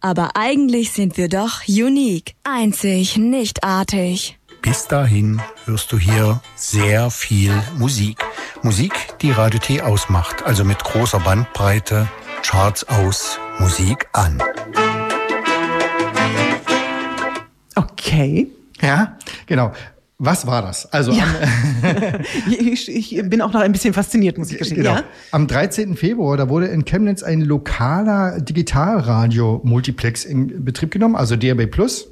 Aber 0.00 0.30
eigentlich 0.34 0.90
sind 0.90 1.16
wir 1.16 1.28
doch 1.28 1.68
unique. 1.68 2.34
Einzig, 2.42 3.16
nichtartig. 3.16 4.36
Bis 4.60 4.88
dahin 4.88 5.40
hörst 5.66 5.92
du 5.92 5.98
hier 5.98 6.40
sehr 6.56 7.12
viel 7.12 7.52
Musik. 7.76 8.24
Musik, 8.62 8.92
die 9.20 9.30
Radio 9.30 9.60
T 9.60 9.82
ausmacht, 9.82 10.42
also 10.44 10.64
mit 10.64 10.82
großer 10.82 11.20
Bandbreite, 11.20 12.08
Charts 12.42 12.82
aus, 12.88 13.38
Musik 13.60 14.08
an. 14.12 14.42
Okay. 17.76 18.48
Ja, 18.82 19.16
genau. 19.46 19.72
Was 20.18 20.46
war 20.46 20.62
das? 20.62 20.90
Also 20.92 21.12
Ja. 21.12 21.24
am, 21.82 22.20
ich, 22.50 22.88
ich 22.90 23.22
bin 23.28 23.42
auch 23.42 23.52
noch 23.52 23.60
ein 23.60 23.72
bisschen 23.72 23.92
fasziniert, 23.92 24.38
muss 24.38 24.50
ich 24.50 24.56
gestehen. 24.58 24.78
Genau. 24.78 24.94
Ja? 24.96 25.02
Am 25.30 25.46
13. 25.46 25.94
Februar, 25.94 26.38
da 26.38 26.48
wurde 26.48 26.66
in 26.68 26.86
Chemnitz 26.86 27.22
ein 27.22 27.42
lokaler 27.42 28.40
Digitalradio-Multiplex 28.40 30.24
in 30.24 30.64
Betrieb 30.64 30.90
genommen, 30.90 31.16
also 31.16 31.36
DRB 31.36 31.70
Plus. 31.70 32.08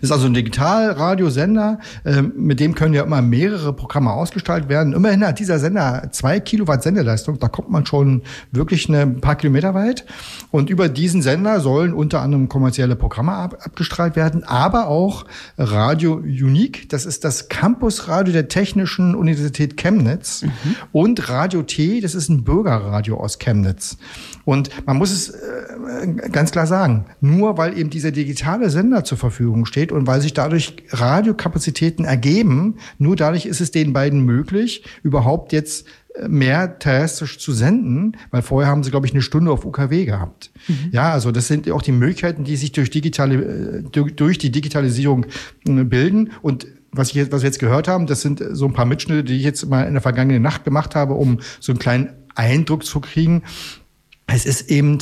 Das 0.00 0.02
ist 0.02 0.12
also 0.12 0.26
ein 0.26 0.34
Digitalradiosender, 0.34 1.78
ähm, 2.04 2.32
mit 2.36 2.60
dem 2.60 2.74
können 2.74 2.94
ja 2.94 3.02
immer 3.02 3.22
mehrere 3.22 3.72
Programme 3.72 4.12
ausgestaltet 4.12 4.68
werden. 4.68 4.92
Immerhin 4.92 5.24
hat 5.26 5.38
dieser 5.38 5.58
Sender 5.58 6.08
zwei 6.12 6.40
Kilowatt 6.40 6.82
Sendeleistung, 6.82 7.38
da 7.38 7.48
kommt 7.48 7.70
man 7.70 7.86
schon 7.86 8.22
wirklich 8.52 8.88
eine 8.88 9.16
ein 9.16 9.20
paar 9.20 9.36
Kilometer 9.36 9.74
weit. 9.74 10.04
Und 10.50 10.70
über 10.70 10.88
diesen 10.88 11.22
Sender 11.22 11.60
sollen 11.60 11.92
unter 11.92 12.20
anderem 12.20 12.48
kommerzielle 12.48 12.96
Programme 12.96 13.32
ab, 13.32 13.58
abgestrahlt 13.62 14.16
werden, 14.16 14.44
aber 14.44 14.88
auch 14.88 15.24
Radio 15.58 16.14
Unique, 16.14 16.88
das 16.88 17.06
ist 17.06 17.24
das 17.24 17.48
Campusradio 17.48 18.32
der 18.32 18.48
Technischen 18.48 19.14
Universität 19.14 19.76
Chemnitz 19.76 20.44
und 20.92 21.28
Radio 21.28 21.62
T, 21.62 22.00
das 22.00 22.14
ist 22.14 22.28
ein 22.28 22.44
Bürgerradio 22.44 23.18
aus 23.18 23.38
Chemnitz. 23.38 23.96
Und 24.44 24.70
man 24.86 24.96
muss 24.96 25.10
es 25.10 25.30
äh, 25.30 26.06
ganz 26.30 26.50
klar 26.50 26.66
sagen, 26.66 27.06
nur 27.20 27.58
weil 27.58 27.76
eben 27.78 27.90
dieser 27.90 28.10
digitale 28.10 28.70
Sender 28.70 29.04
zur 29.04 29.18
Verfügung 29.18 29.45
steht 29.64 29.92
und 29.92 30.06
weil 30.06 30.20
sich 30.20 30.34
dadurch 30.34 30.76
Radiokapazitäten 30.90 32.04
ergeben, 32.04 32.76
nur 32.98 33.16
dadurch 33.16 33.46
ist 33.46 33.60
es 33.60 33.70
den 33.70 33.92
beiden 33.92 34.20
möglich, 34.20 34.84
überhaupt 35.02 35.52
jetzt 35.52 35.86
äh, 36.14 36.28
mehr 36.28 36.78
terrestrisch 36.78 37.38
zu 37.38 37.52
senden, 37.52 38.16
weil 38.30 38.42
vorher 38.42 38.70
haben 38.70 38.82
sie, 38.82 38.90
glaube 38.90 39.06
ich, 39.06 39.12
eine 39.12 39.22
Stunde 39.22 39.50
auf 39.50 39.64
UKW 39.64 40.04
gehabt. 40.04 40.50
Ja, 40.92 41.12
also 41.12 41.32
das 41.32 41.46
sind 41.46 41.70
auch 41.70 41.82
die 41.82 41.92
Möglichkeiten, 41.92 42.44
die 42.44 42.56
sich 42.56 42.72
durch 42.72 42.90
digitale, 42.90 43.82
äh, 43.84 44.10
durch, 44.10 44.38
die 44.38 44.50
Digitalisierung 44.50 45.26
äh, 45.66 45.84
bilden 45.84 46.32
und 46.42 46.66
was, 46.92 47.14
ich 47.14 47.30
was 47.30 47.42
wir 47.42 47.48
jetzt 47.48 47.58
gehört 47.58 47.88
haben, 47.88 48.06
das 48.06 48.22
sind 48.22 48.42
so 48.52 48.64
ein 48.66 48.72
paar 48.72 48.86
Mitschnitte, 48.86 49.24
die 49.24 49.36
ich 49.36 49.44
jetzt 49.44 49.68
mal 49.68 49.82
in 49.82 49.92
der 49.92 50.02
vergangenen 50.02 50.42
Nacht 50.42 50.64
gemacht 50.64 50.94
habe, 50.94 51.14
um 51.14 51.40
so 51.60 51.72
einen 51.72 51.78
kleinen 51.78 52.10
Eindruck 52.34 52.84
zu 52.84 53.00
kriegen. 53.00 53.42
Es 54.26 54.46
ist 54.46 54.70
eben 54.70 54.98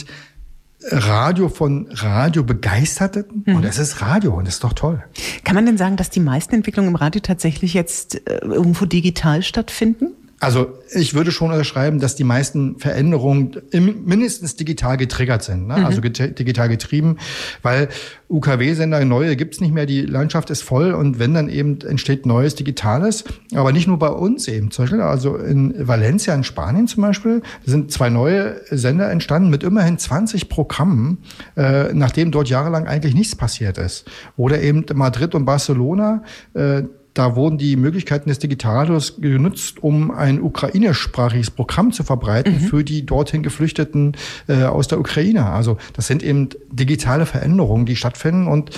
Radio 0.91 1.49
von 1.49 1.87
Radiobegeisterten 1.91 3.45
und 3.47 3.65
es 3.65 3.79
ist 3.79 4.03
Radio 4.03 4.35
und 4.35 4.47
das 4.47 4.55
ist 4.55 4.65
doch 4.65 4.73
toll. 4.73 5.03
Kann 5.43 5.55
man 5.55 5.67
denn 5.67 5.79
sagen, 5.79 5.97
dass 5.97 6.11
die 6.11 6.21
meisten 6.21 6.55
Entwicklungen 6.55 6.91
im 6.91 6.97
Radio 6.97 7.21
tatsächlich 7.21 7.75
jetzt 7.75 8.27
äh, 8.29 8.39
irgendwo 8.43 8.85
digital 8.85 9.43
stattfinden? 9.43 10.09
Also 10.41 10.79
ich 10.93 11.15
würde 11.15 11.31
schon 11.31 11.51
unterschreiben, 11.51 12.01
dass 12.01 12.17
die 12.17 12.25
meisten 12.25 12.79
Veränderungen 12.79 13.57
im, 13.71 14.05
mindestens 14.05 14.57
digital 14.57 14.97
getriggert 14.97 15.43
sind, 15.43 15.69
ne? 15.69 15.87
also 15.87 16.01
get 16.01 16.39
digital 16.39 16.69
getrieben, 16.69 17.19
weil 17.63 17.89
UKW-Sender, 18.29 19.05
neue 19.05 19.37
gibt's 19.37 19.61
nicht 19.61 19.73
mehr, 19.73 19.87
die 19.87 20.03
Landschaft 20.03 20.51
ist 20.51 20.63
voll 20.63 20.93
und 20.93 21.19
wenn 21.19 21.35
dann 21.35 21.49
eben 21.49 21.81
entsteht 21.83 22.27
neues 22.27 22.55
Digitales, 22.55 23.25
aber 23.55 23.73
nicht 23.73 23.87
nur 23.87 23.99
bei 23.99 24.09
uns 24.09 24.49
eben, 24.49 24.71
zum 24.71 24.85
Beispiel, 24.85 25.01
also 25.01 25.37
in 25.37 25.75
Valencia 25.87 26.35
in 26.35 26.45
Spanien 26.45 26.89
zum 26.89 27.03
Beispiel, 27.03 27.43
sind 27.65 27.93
zwei 27.93 28.11
neue 28.11 28.61
Sender 28.71 29.11
entstanden 29.11 29.51
mit 29.51 29.63
immerhin 29.63 29.99
20 29.99 30.49
Programmen, 30.49 31.19
äh, 31.57 31.93
nachdem 31.95 32.31
dort 32.31 32.49
jahrelang 32.49 32.87
eigentlich 32.87 33.15
nichts 33.15 33.37
passiert 33.37 33.79
ist. 33.79 34.05
Oder 34.37 34.61
eben 34.61 34.85
Madrid 34.95 35.35
und 35.35 35.45
Barcelona, 35.45 36.23
äh, 36.55 36.83
da 37.15 37.37
wurden 37.37 37.59
die 37.59 37.77
Möglichkeiten 37.77 38.29
des 38.29 38.41
Digitalradios 38.41 39.21
genutzt, 39.21 39.83
um 39.83 40.11
ein 40.11 40.43
ukrainischsprachiges 40.43 41.53
Programm 41.53 41.93
zu 41.93 42.03
verbreiten 42.03 42.59
für 42.59 42.83
die 42.83 43.07
dorthin 43.07 43.45
Geflüchteten 43.45 44.17
äh, 44.49 44.65
aus 44.65 44.89
der 44.89 44.99
Ukraine. 44.99 45.47
Also 45.47 45.79
das 45.93 46.09
sind 46.09 46.25
eben 46.25 46.49
digitale 46.71 47.25
Veränderungen, 47.25 47.87
die 47.87 47.95
stattfinden. 47.95 48.49
Und 48.49 48.71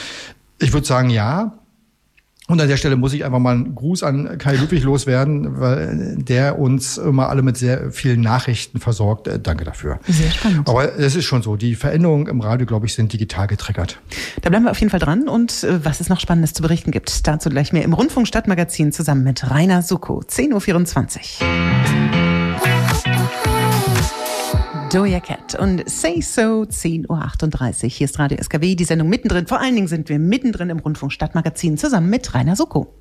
ich 0.59 0.73
würde 0.73 0.87
sagen, 0.87 1.11
ja. 1.11 1.59
Und 2.49 2.61
an 2.61 2.69
der 2.69 2.77
Stelle 2.77 2.97
muss 2.97 3.13
ich 3.13 3.25
einfach 3.25 3.41
mal 3.41 3.55
einen 3.55 3.75
Gruß 3.75 4.03
an 4.05 4.39
Kai 4.39 4.55
Ludwig 4.55 4.85
loswerden, 4.85 5.61
weil 5.61 6.17
der 6.17 6.59
uns 6.59 6.97
immer 6.97 7.29
alle 7.29 7.43
mit 7.43 7.57
sehr 7.57 7.91
vielen 7.91 8.21
Nachrichten 8.21 8.79
versorgt. 8.79 9.27
Äh, 9.27 9.41
danke 9.41 9.65
dafür. 9.65 9.99
Sehr 10.07 10.31
spannend. 10.31 10.69
Aber 10.69 10.97
es 10.97 11.17
ist 11.17 11.25
schon 11.25 11.43
so, 11.43 11.57
die 11.57 11.75
Veränderungen 11.75 12.29
im 12.29 12.41
Radio, 12.41 12.67
glaube 12.67 12.87
ich, 12.87 12.95
sind 12.95 13.13
digital 13.13 13.49
getriggert. 13.49 14.01
Da 14.43 14.51
bleiben 14.51 14.65
wir 14.65 14.71
auf 14.71 14.79
jeden 14.79 14.91
Fall 14.91 15.01
dran 15.01 15.29
und 15.29 15.65
äh, 15.65 15.85
was 15.85 16.01
es 16.01 16.09
noch 16.09 16.21
Spannendes 16.21 16.53
zu 16.53 16.63
berichten 16.63 16.93
gibt, 16.93 17.27
dazu 17.27 17.51
gleich 17.51 17.73
mehr 17.73 17.83
im 17.83 17.93
Rundfunk 17.93 18.29
Stadtmagazin 18.29 18.93
zusammen 18.93 19.25
mit 19.25 19.51
Rainer 19.51 19.83
Suko, 19.83 20.21
10.24 20.21 21.43
Uhr. 21.43 22.26
Doja 24.93 25.21
Cat 25.21 25.55
und 25.59 25.89
Say 25.89 26.21
So, 26.21 26.63
10.38 26.63 27.09
Uhr. 27.85 27.89
Hier 27.91 28.05
ist 28.05 28.19
Radio 28.19 28.39
SKW, 28.43 28.75
die 28.75 28.85
Sendung 28.85 29.09
mittendrin. 29.09 29.47
Vor 29.47 29.61
allen 29.61 29.75
Dingen 29.75 29.89
sind 29.89 30.09
wir 30.09 30.19
mittendrin 30.19 30.71
im 30.71 30.79
Rundfunk 30.79 31.13
Stadtmagazin 31.13 31.77
zusammen 31.79 32.09
mit 32.11 32.35
Rainer 32.35 32.57
Suko. 32.57 32.95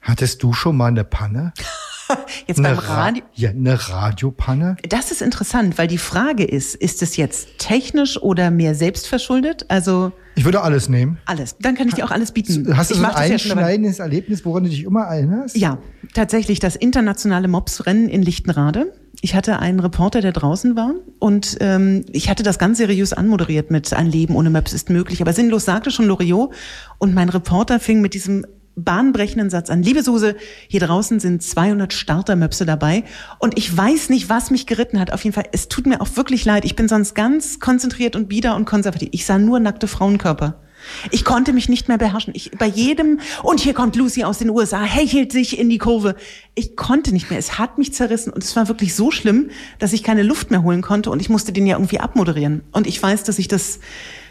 Hattest 0.00 0.42
du 0.42 0.52
schon 0.52 0.76
mal 0.76 0.86
eine 0.86 1.04
Panne? 1.04 1.52
Jetzt 2.46 2.58
Eine, 2.58 2.70
beim 2.70 2.78
Ra 2.78 2.94
Radio. 3.04 3.22
ja, 3.34 3.50
eine 3.50 3.88
Radiopanne? 3.88 4.76
Das 4.88 5.12
ist 5.12 5.22
interessant, 5.22 5.78
weil 5.78 5.86
die 5.86 5.98
Frage 5.98 6.42
ist, 6.44 6.74
ist 6.74 7.02
es 7.02 7.16
jetzt 7.16 7.58
technisch 7.58 8.20
oder 8.20 8.50
mehr 8.50 8.74
selbstverschuldet? 8.74 9.66
Also 9.68 10.10
Ich 10.34 10.44
würde 10.44 10.60
alles 10.62 10.88
nehmen. 10.88 11.18
alles. 11.26 11.56
Dann 11.60 11.76
kann 11.76 11.86
ich 11.86 11.94
dir 11.94 12.04
auch 12.04 12.10
alles 12.10 12.32
bieten. 12.32 12.76
Hast 12.76 12.90
du 12.90 12.94
ich 12.94 13.00
so 13.00 13.06
ein 13.06 13.12
ja 13.12 13.16
einschneidendes 13.16 14.00
Erlebnis, 14.00 14.44
woran 14.44 14.64
du 14.64 14.70
dich 14.70 14.82
immer 14.82 15.04
erinnerst? 15.04 15.56
Ja, 15.56 15.78
tatsächlich 16.12 16.58
das 16.58 16.74
internationale 16.74 17.46
Mopsrennen 17.46 18.08
in 18.08 18.22
Lichtenrade. 18.22 18.92
Ich 19.22 19.34
hatte 19.34 19.58
einen 19.58 19.80
Reporter, 19.80 20.22
der 20.22 20.32
draußen 20.32 20.76
war 20.76 20.94
und 21.18 21.58
ähm, 21.60 22.06
ich 22.10 22.30
hatte 22.30 22.42
das 22.42 22.58
ganz 22.58 22.78
seriös 22.78 23.12
anmoderiert 23.12 23.70
mit 23.70 23.92
Ein 23.92 24.06
Leben 24.06 24.34
ohne 24.34 24.48
Möps 24.48 24.72
ist 24.72 24.88
möglich. 24.88 25.20
Aber 25.20 25.34
sinnlos 25.34 25.66
sagte 25.66 25.90
schon 25.90 26.06
Loriot 26.06 26.54
und 26.98 27.14
mein 27.14 27.28
Reporter 27.28 27.80
fing 27.80 28.00
mit 28.00 28.14
diesem 28.14 28.46
bahnbrechenden 28.76 29.50
Satz 29.50 29.68
an. 29.68 29.82
Liebe 29.82 30.02
Suse, 30.02 30.36
hier 30.68 30.80
draußen 30.80 31.20
sind 31.20 31.42
200 31.42 31.92
Startermöpse 31.92 32.64
dabei 32.64 33.04
und 33.38 33.58
ich 33.58 33.76
weiß 33.76 34.08
nicht, 34.08 34.30
was 34.30 34.50
mich 34.50 34.66
geritten 34.66 34.98
hat. 34.98 35.12
Auf 35.12 35.22
jeden 35.24 35.34
Fall, 35.34 35.48
es 35.52 35.68
tut 35.68 35.86
mir 35.86 36.00
auch 36.00 36.16
wirklich 36.16 36.46
leid. 36.46 36.64
Ich 36.64 36.76
bin 36.76 36.88
sonst 36.88 37.14
ganz 37.14 37.60
konzentriert 37.60 38.16
und 38.16 38.28
bieder 38.28 38.56
und 38.56 38.64
konservativ. 38.64 39.10
Ich 39.12 39.26
sah 39.26 39.38
nur 39.38 39.60
nackte 39.60 39.86
Frauenkörper. 39.86 40.62
Ich 41.10 41.24
konnte 41.24 41.52
mich 41.52 41.68
nicht 41.68 41.88
mehr 41.88 41.98
beherrschen. 41.98 42.34
Ich 42.34 42.50
bei 42.52 42.66
jedem 42.66 43.20
und 43.42 43.60
hier 43.60 43.74
kommt 43.74 43.96
Lucy 43.96 44.24
aus 44.24 44.38
den 44.38 44.50
USA, 44.50 44.82
hechelt 44.82 45.32
sich 45.32 45.58
in 45.58 45.70
die 45.70 45.78
Kurve. 45.78 46.16
Ich 46.54 46.76
konnte 46.76 47.12
nicht 47.12 47.30
mehr. 47.30 47.38
Es 47.38 47.58
hat 47.58 47.78
mich 47.78 47.92
zerrissen 47.92 48.32
und 48.32 48.42
es 48.42 48.54
war 48.56 48.68
wirklich 48.68 48.94
so 48.94 49.10
schlimm, 49.10 49.50
dass 49.78 49.92
ich 49.92 50.02
keine 50.02 50.22
Luft 50.22 50.50
mehr 50.50 50.62
holen 50.62 50.82
konnte 50.82 51.10
und 51.10 51.20
ich 51.20 51.28
musste 51.28 51.52
den 51.52 51.66
ja 51.66 51.76
irgendwie 51.76 52.00
abmoderieren. 52.00 52.62
Und 52.72 52.86
ich 52.86 53.02
weiß, 53.02 53.24
dass 53.24 53.38
ich 53.38 53.48
das 53.48 53.80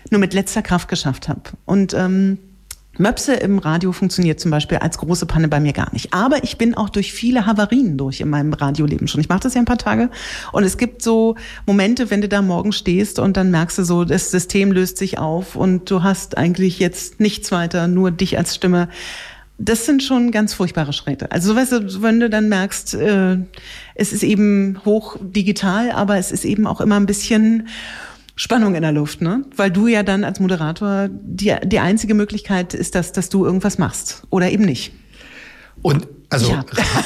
nur 0.10 0.20
mit 0.20 0.34
letzter 0.34 0.62
Kraft 0.62 0.88
geschafft 0.88 1.28
habe. 1.28 1.42
Und 1.66 1.94
ähm, 1.94 2.40
Möpse 3.00 3.34
im 3.34 3.60
Radio 3.60 3.94
funktioniert 3.94 4.42
zum 4.42 4.52
Beispiel 4.52 4.78
als 4.78 4.98
große 4.98 5.26
Panne 5.26 5.48
bei 5.48 5.62
mir 5.62 5.72
gar 5.72 5.92
nicht. 5.94 6.14
Aber 6.14 6.44
ich 6.44 6.58
bin 6.58 6.76
auch 6.76 6.90
durch 6.90 7.14
viele 7.14 7.46
Havarien 7.46 7.98
durch 7.98 8.20
in 8.20 8.30
meinem 8.30 8.52
Radioleben 8.52 9.08
schon. 9.08 9.22
Ich 9.22 9.30
mache 9.30 9.40
das 9.40 9.54
ja 9.54 9.62
ein 9.62 9.66
paar 9.66 9.78
Tage. 9.78 10.10
Und 10.52 10.66
es 10.66 10.78
gibt 10.78 11.02
so 11.02 11.36
Momente, 11.66 12.12
wenn 12.12 12.20
du 12.20 12.28
da 12.28 12.42
morgen 12.42 12.74
stehst 12.74 13.18
und 13.18 13.38
dann 13.38 13.52
merkst 13.52 13.78
du 13.78 13.84
so, 13.86 14.04
das 14.04 14.32
System 14.32 14.74
löst 14.74 14.98
sich 14.98 15.18
auf 15.18 15.56
und 15.56 15.90
du 15.90 16.04
hast 16.04 16.38
eigentlich 16.38 16.80
jetzt 16.80 17.22
nichts 17.22 17.54
weiter, 17.54 17.88
nur 17.88 18.12
dich 18.12 18.38
als 18.38 18.54
Stimme. 18.54 18.90
Das 19.58 19.86
sind 19.86 20.04
schon 20.04 20.32
ganz 20.32 20.54
furchtbare 20.54 20.92
Schritte. 20.92 21.32
Also 21.32 21.56
weißt 21.56 21.72
du, 21.72 22.02
wenn 22.02 22.20
du 22.20 22.30
dann 22.30 22.50
merkst, 22.50 22.96
äh, 22.96 23.38
es 23.96 24.12
ist 24.12 24.24
eben 24.24 24.80
hoch 24.84 25.18
digital, 25.22 25.92
aber 25.92 26.18
es 26.18 26.32
ist 26.32 26.44
eben 26.44 26.68
auch 26.68 26.82
immer 26.82 26.98
ein 26.98 27.06
bisschen 27.06 27.68
Spannung 28.40 28.76
in 28.76 28.84
der 28.84 28.94
Luft, 28.94 29.20
ne? 29.20 29.44
Weil 29.58 29.70
du 29.70 29.88
ja 29.88 30.02
dann 30.02 30.24
als 30.24 30.40
Moderator 30.40 31.10
die, 31.12 31.54
die 31.66 31.80
einzige 31.80 32.14
Möglichkeit 32.14 32.74
ist, 32.74 32.96
dass, 32.96 33.12
dass 33.12 33.28
du 33.28 33.44
irgendwas 33.44 33.78
machst 33.78 34.24
oder 34.30 34.50
eben 34.50 34.64
nicht. 34.64 34.94
Und 35.82 36.08
Also 36.32 36.52
Ja. 36.52 36.64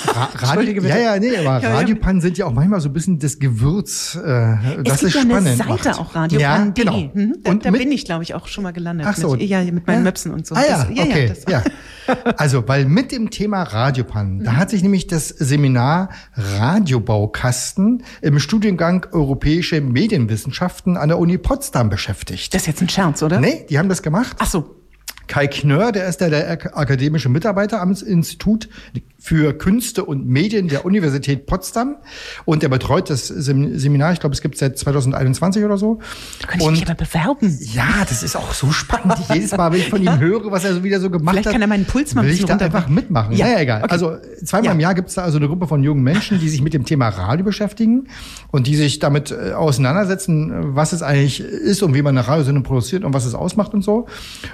Ra 0.08 0.30
Ra 0.36 0.54
Radio, 0.56 0.84
ja, 0.84 0.98
ja, 0.98 1.20
nee, 1.20 1.30
aber 1.38 1.62
Ja, 1.62 1.70
ja. 1.70 1.76
Radiopannen 1.76 2.22
sind 2.22 2.38
ja 2.38 2.46
auch 2.46 2.52
manchmal 2.54 2.82
so 2.82 2.90
ein 2.90 2.94
bisschen 2.94 3.20
das 3.20 3.40
Gewürz, 3.40 4.16
äh, 4.16 4.22
das 4.22 4.58
es 4.66 4.84
gibt 4.84 4.88
ist 5.04 5.14
ja 5.16 5.22
eine 5.22 5.30
spannend 5.32 5.58
Seite 5.58 5.70
macht. 5.70 5.88
auch, 6.00 6.16
radiopan.de. 6.16 6.42
Ja, 6.42 6.72
genau. 6.76 7.10
Mhm, 7.14 7.36
da 7.42 7.52
Und 7.52 7.66
da 7.66 7.72
mit- 7.72 7.80
bin 7.82 7.92
ich, 7.94 8.04
glaube 8.04 8.24
ich, 8.24 8.34
auch 8.34 8.48
schon 8.48 8.64
mal 8.66 8.74
gelandet. 8.74 9.08
Ach 9.10 9.16
so. 9.16 9.32
Mit, 9.32 9.44
ja, 9.44 9.62
mit 9.64 9.88
meinen 9.88 9.98
Ja. 10.00 10.04
Möpsen 10.04 10.34
und 10.34 10.46
so. 10.46 10.56
Ah 10.56 10.62
ja, 10.68 10.84
Das- 10.84 10.90
okay. 10.90 11.28
das- 11.30 11.46
Ja, 11.50 11.64
Also, 12.38 12.68
weil 12.68 12.84
mit 12.84 13.14
dem 13.14 13.30
Thema 13.30 13.64
Radiopannen, 13.64 14.40
Mhm. 14.40 14.44
da 14.44 14.56
hat 14.58 14.70
sich 14.72 14.84
nämlich 14.84 15.08
das 15.08 15.30
Seminar 15.30 16.10
Radiobaukasten 16.36 18.04
im 18.22 18.40
Studiengang 18.40 19.06
Europäische 19.14 19.80
Medienwissenschaften 19.82 20.98
an 20.98 21.10
der 21.10 21.18
Uni 21.20 21.38
Potsdam 21.38 21.90
beschäftigt. 21.90 22.54
Das 22.54 22.64
ist 22.64 22.68
jetzt 22.68 22.82
ein 22.82 22.90
Scherz, 22.90 23.24
oder? 23.24 23.40
Nee, 23.40 23.66
die 23.70 23.80
haben 23.80 23.90
das 23.90 24.02
gemacht. 24.02 24.36
Ach 24.40 24.50
so. 24.50 24.76
Kai 25.28 25.48
Knörr, 25.48 25.94
der 25.94 26.08
ist 26.10 26.18
der, 26.20 26.30
der 26.30 26.52
ak- 26.52 26.76
akademische 26.78 27.30
Mitarbeiter 27.30 27.82
am 27.82 27.92
Institut 27.94 28.68
für 29.26 29.54
Künste 29.58 30.04
und 30.04 30.28
Medien 30.28 30.68
der 30.68 30.84
Universität 30.84 31.46
Potsdam 31.46 31.96
und 32.44 32.62
der 32.62 32.68
betreut 32.68 33.10
das 33.10 33.28
Sem- 33.30 33.80
Seminar, 33.80 34.12
ich 34.12 34.20
glaube, 34.20 34.36
es 34.36 34.42
gibt 34.42 34.58
seit 34.58 34.78
2021 34.78 35.64
oder 35.64 35.78
so. 35.78 36.00
Da 36.42 36.48
könnte 36.48 36.66
ich 36.66 36.72
mich 36.72 36.84
aber 36.90 36.96
bewerben. 36.96 37.58
Ja, 37.74 38.04
das 38.10 38.22
ist 38.22 38.36
auch 38.36 38.54
so 38.54 38.70
spannend. 38.74 39.16
Jedes 39.34 39.56
Mal, 39.56 39.72
wenn 39.72 39.80
ich 39.80 39.90
von 39.90 40.02
ihm 40.04 40.20
höre, 40.20 40.52
was 40.52 40.66
er 40.66 40.74
so 40.74 40.84
wieder 40.84 41.00
so 41.00 41.10
gemacht 41.10 41.36
Vielleicht 41.36 41.46
hat, 41.48 41.54
kann 41.54 41.62
er 41.62 41.70
meinen 41.70 41.86
Puls 41.86 42.14
mal 42.16 42.22
ein 42.22 42.28
will 42.28 42.34
ich 42.34 42.44
da 42.44 42.58
einfach 42.58 42.90
mitmachen. 42.90 43.32
Ja, 43.32 43.46
Ja, 43.48 43.52
naja, 43.54 43.62
egal. 43.62 43.84
okay. 43.84 43.92
Also 43.94 44.18
zweimal 44.44 44.66
Ja. 44.66 44.72
im 44.74 44.80
Jahr 44.82 44.94
gibt 44.94 45.08
es 45.08 45.16
da 45.16 45.24
also 45.24 45.38
eine 45.38 45.48
Gruppe 45.48 45.68
von 45.68 45.82
jungen 45.84 46.04
Menschen, 46.04 46.40
die 46.42 46.50
sich 46.50 46.62
mit 46.62 46.74
dem 46.74 46.84
Thema 46.84 47.08
Radio 47.08 47.46
beschäftigen 47.46 48.10
und 48.52 48.68
die 48.68 48.76
sich 48.76 49.00
damit 49.00 49.32
äh, 49.32 49.54
auseinandersetzen, 49.54 50.76
was 50.76 50.92
es 50.92 51.02
eigentlich 51.02 51.40
ist 51.40 51.82
und 51.82 51.94
wie 51.96 52.02
man 52.02 52.18
eine 52.18 52.28
Radiosendung 52.28 52.64
produziert 52.64 53.06
und 53.06 53.14
was 53.14 53.24
es 53.26 53.36
ausmacht 53.36 53.74
und 53.74 53.84
so. 53.84 54.08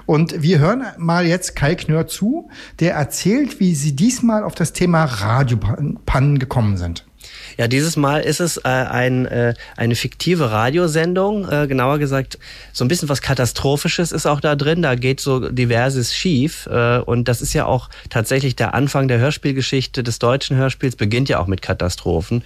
Und 0.06 0.42
wir 0.44 0.60
hören 0.60 0.84
mal 1.00 1.26
jetzt 1.26 1.56
Kai 1.56 1.74
Knör 1.76 2.06
zu, 2.06 2.50
der 2.80 2.94
erzählt, 2.94 3.60
wie 3.60 3.74
sie 3.74 3.96
diesmal 3.96 4.44
auf 4.44 4.54
das 4.60 4.74
Thema 4.74 5.06
Radiopannen 5.06 6.40
gekommen 6.40 6.78
sind. 6.78 7.09
Ja, 7.58 7.68
dieses 7.68 7.96
Mal 7.96 8.22
ist 8.22 8.40
es 8.40 8.58
äh, 8.58 8.62
ein, 8.68 9.26
äh, 9.26 9.54
eine 9.76 9.96
fiktive 9.96 10.52
Radiosendung, 10.52 11.50
äh, 11.50 11.68
genauer 11.68 12.00
gesagt, 12.00 12.38
so 12.74 12.86
ein 12.86 12.88
bisschen 12.88 13.10
was 13.10 13.22
Katastrophisches 13.22 14.12
ist 14.12 14.26
auch 14.26 14.40
da 14.40 14.56
drin. 14.56 14.82
Da 14.82 14.96
geht 14.96 15.20
so 15.20 15.50
diverses 15.50 16.16
schief. 16.16 16.68
Äh, 16.68 17.00
und 17.00 17.28
das 17.28 17.42
ist 17.42 17.54
ja 17.54 17.66
auch 17.66 17.90
tatsächlich 18.10 18.56
der 18.56 18.74
Anfang 18.74 19.08
der 19.08 19.20
Hörspielgeschichte 19.20 20.04
des 20.04 20.20
deutschen 20.20 20.58
Hörspiels, 20.58 20.96
beginnt 20.96 21.30
ja 21.30 21.40
auch 21.40 21.48
mit 21.48 21.62
Katastrophen. 21.62 22.44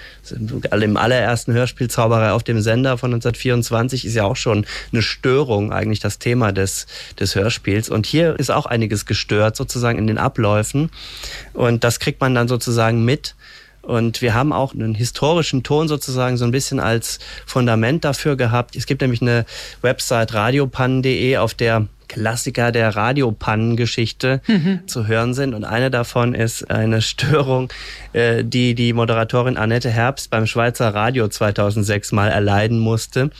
Im 0.72 0.98
allerersten 0.98 1.53
Hörspiel 1.53 1.89
Zauberei 1.89 2.31
auf 2.31 2.43
dem 2.43 2.62
Sender 2.62 2.98
von 2.98 3.13
1924 3.13 4.05
ist 4.05 4.15
ja 4.15 4.24
auch 4.24 4.36
schon 4.36 4.65
eine 4.91 5.01
Störung 5.01 5.72
eigentlich 5.72 6.00
das 6.00 6.19
Thema 6.19 6.51
des, 6.51 6.88
des 7.19 7.36
Hörspiels. 7.36 7.89
Und 7.89 8.05
hier 8.05 8.39
ist 8.39 8.51
auch 8.51 8.65
einiges 8.65 9.05
gestört 9.05 9.55
sozusagen 9.55 9.98
in 9.98 10.07
den 10.07 10.17
Abläufen. 10.17 10.89
Und 11.53 11.83
das 11.83 12.00
kriegt 12.00 12.22
man 12.22 12.36
dann 12.36 12.48
sozusagen 12.48 13.05
mit. 13.05 13.36
Und 13.83 14.21
wir 14.21 14.33
haben 14.33 14.53
auch 14.53 14.73
einen 14.73 14.95
historischen 14.95 15.61
Ton 15.61 15.87
sozusagen 15.87 16.37
so 16.37 16.45
ein 16.45 16.51
bisschen 16.51 16.79
als 16.79 17.19
Fundament 17.45 18.05
dafür 18.05 18.37
gehabt. 18.37 18.75
Es 18.75 18.85
gibt 18.85 19.01
nämlich 19.01 19.21
eine 19.21 19.45
Website 19.81 20.33
radiopannen.de, 20.33 21.37
auf 21.37 21.53
der 21.53 21.87
Klassiker 22.07 22.71
der 22.71 22.95
Radiopannen-Geschichte 22.95 24.41
zu 24.85 25.07
hören 25.07 25.33
sind. 25.33 25.53
Und 25.53 25.65
eine 25.65 25.91
davon 25.91 26.33
ist 26.33 26.69
eine 26.69 27.01
Störung, 27.01 27.69
äh, 28.13 28.43
die 28.45 28.75
die 28.75 28.93
Moderatorin 28.93 29.57
Annette 29.57 29.89
Herbst 29.89 30.29
beim 30.29 30.47
Schweizer 30.47 30.93
Radio 30.93 31.27
2006 31.27 32.11
mal 32.11 32.29
erleiden 32.29 32.79
musste. 32.79 33.31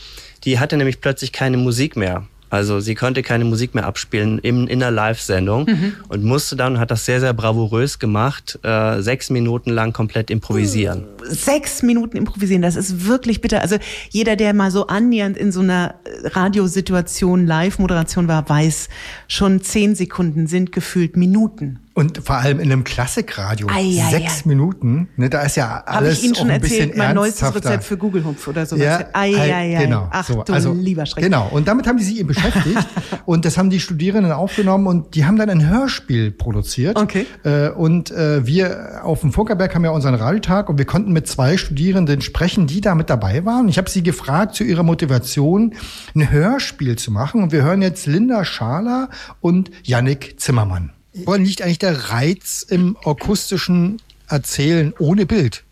Die 0.44 0.60
hatte 0.60 0.76
nämlich 0.76 1.00
plötzlich 1.00 1.32
keine 1.32 1.58
Musik 1.58 1.96
mehr. 1.96 2.28
Also 2.54 2.80
sie 2.80 2.94
konnte 2.94 3.24
keine 3.24 3.46
Musik 3.46 3.74
mehr 3.74 3.88
abspielen 3.88 4.38
in, 4.38 4.68
in 4.68 4.84
einer 4.84 4.92
Live-Sendung 4.92 5.66
Mhm. 5.66 5.94
und 6.10 6.24
musste 6.24 6.56
dann, 6.56 6.80
hat 6.80 6.92
das 6.92 7.04
sehr, 7.04 7.20
sehr 7.20 7.34
bravourös 7.34 7.98
gemacht, 7.98 8.60
äh, 8.62 9.02
sechs 9.02 9.32
Minuten 9.32 9.72
lang 9.72 9.92
komplett 9.92 10.30
improvisieren. 10.30 11.04
Sechs 11.26 11.84
Minuten 11.84 12.18
improvisieren, 12.18 12.62
das 12.62 12.76
ist 12.76 13.06
wirklich 13.06 13.42
bitter. 13.42 13.62
Also 13.62 13.78
jeder, 14.10 14.36
der 14.36 14.54
mal 14.54 14.72
so 14.72 14.88
annähernd 14.88 15.38
in 15.38 15.52
so 15.52 15.62
einer 15.62 15.96
äh, 16.04 16.28
Radiosituation, 16.28 17.46
Live-Moderation 17.46 18.28
war, 18.28 18.48
weiß, 18.48 18.90
schon 19.28 19.62
zehn 19.62 19.96
Sekunden 19.96 20.48
sind 20.48 20.72
gefühlt 20.72 21.18
Minuten. 21.18 21.80
Und 21.96 22.26
vor 22.26 22.38
allem 22.38 22.60
in 22.60 22.72
einem 22.72 22.84
Klassikradio. 22.84 23.68
Sechs. 24.10 24.46
Minuten. 24.46 25.10
Ne, 25.16 25.30
da 25.30 25.44
ist 25.44 25.56
ja 25.56 25.84
Habe 25.86 25.92
alles 25.92 26.20
ich 26.20 26.26
Ihnen 26.26 26.36
schon 26.36 26.50
ein 26.50 26.62
erzählt, 26.62 26.98
mein 26.98 27.16
neuestes. 27.16 27.54
Rezept 27.56 27.84
für 27.84 27.98
Google-Hupf 27.98 28.48
oder 28.48 28.66
sowas. 28.66 28.84
Ja, 28.84 29.06
ei, 29.14 29.36
ei, 29.36 29.78
ei. 29.78 29.84
genau. 29.84 30.08
Ach 30.10 30.26
so, 30.26 30.42
du 30.42 30.54
also, 30.54 30.74
lieber 30.74 31.06
Schreck. 31.06 31.24
Genau. 31.24 31.50
Und 31.52 31.68
damit 31.68 31.86
haben 31.86 31.98
die 31.98 32.04
sich 32.04 32.20
eben 32.20 32.30
beschäftigt. 32.30 32.80
und 33.26 33.46
das 33.46 33.60
haben 33.60 33.70
die 33.70 33.80
Studierenden 33.80 34.32
aufgenommen 34.32 34.88
und 34.88 35.14
die 35.14 35.26
haben 35.26 35.38
dann 35.38 35.52
ein 35.52 35.70
Hörspiel 35.70 36.32
produziert. 36.32 36.98
Okay. 36.98 37.28
Äh, 37.44 37.70
und 37.70 38.10
äh, 38.10 38.46
wir 38.46 39.02
auf 39.04 39.22
dem 39.22 39.32
Funkerberg 39.32 39.76
haben 39.76 39.86
ja 39.86 39.92
unseren 39.92 40.16
Radiotag 40.16 40.70
und 40.70 40.80
wir 40.80 40.86
konnten 40.86 41.13
mit 41.14 41.28
zwei 41.28 41.58
Studierenden 41.58 42.22
sprechen, 42.22 42.68
die 42.68 42.82
da 42.82 42.96
mit 42.96 43.10
dabei 43.10 43.46
waren. 43.46 43.70
Ich 43.70 43.78
habe 43.78 43.90
sie 43.90 44.04
gefragt 44.04 44.56
zu 44.56 44.64
ihrer 44.64 44.84
Motivation, 44.84 45.74
ein 46.16 46.32
Hörspiel 46.32 46.98
zu 46.98 47.12
machen. 47.12 47.44
Und 47.44 47.52
wir 47.52 47.64
hören 47.64 47.82
jetzt 47.82 48.06
Linda 48.08 48.44
Schaler 48.44 49.10
und 49.40 49.72
Yannick 49.84 50.40
Zimmermann. 50.40 50.92
Woran 51.14 51.46
liegt 51.46 51.62
eigentlich 51.62 51.80
der 51.80 52.10
Reiz 52.10 52.66
im 52.68 52.98
akustischen 53.06 54.02
Erzählen 54.28 54.94
ohne 54.98 55.26
Bild? 55.26 55.64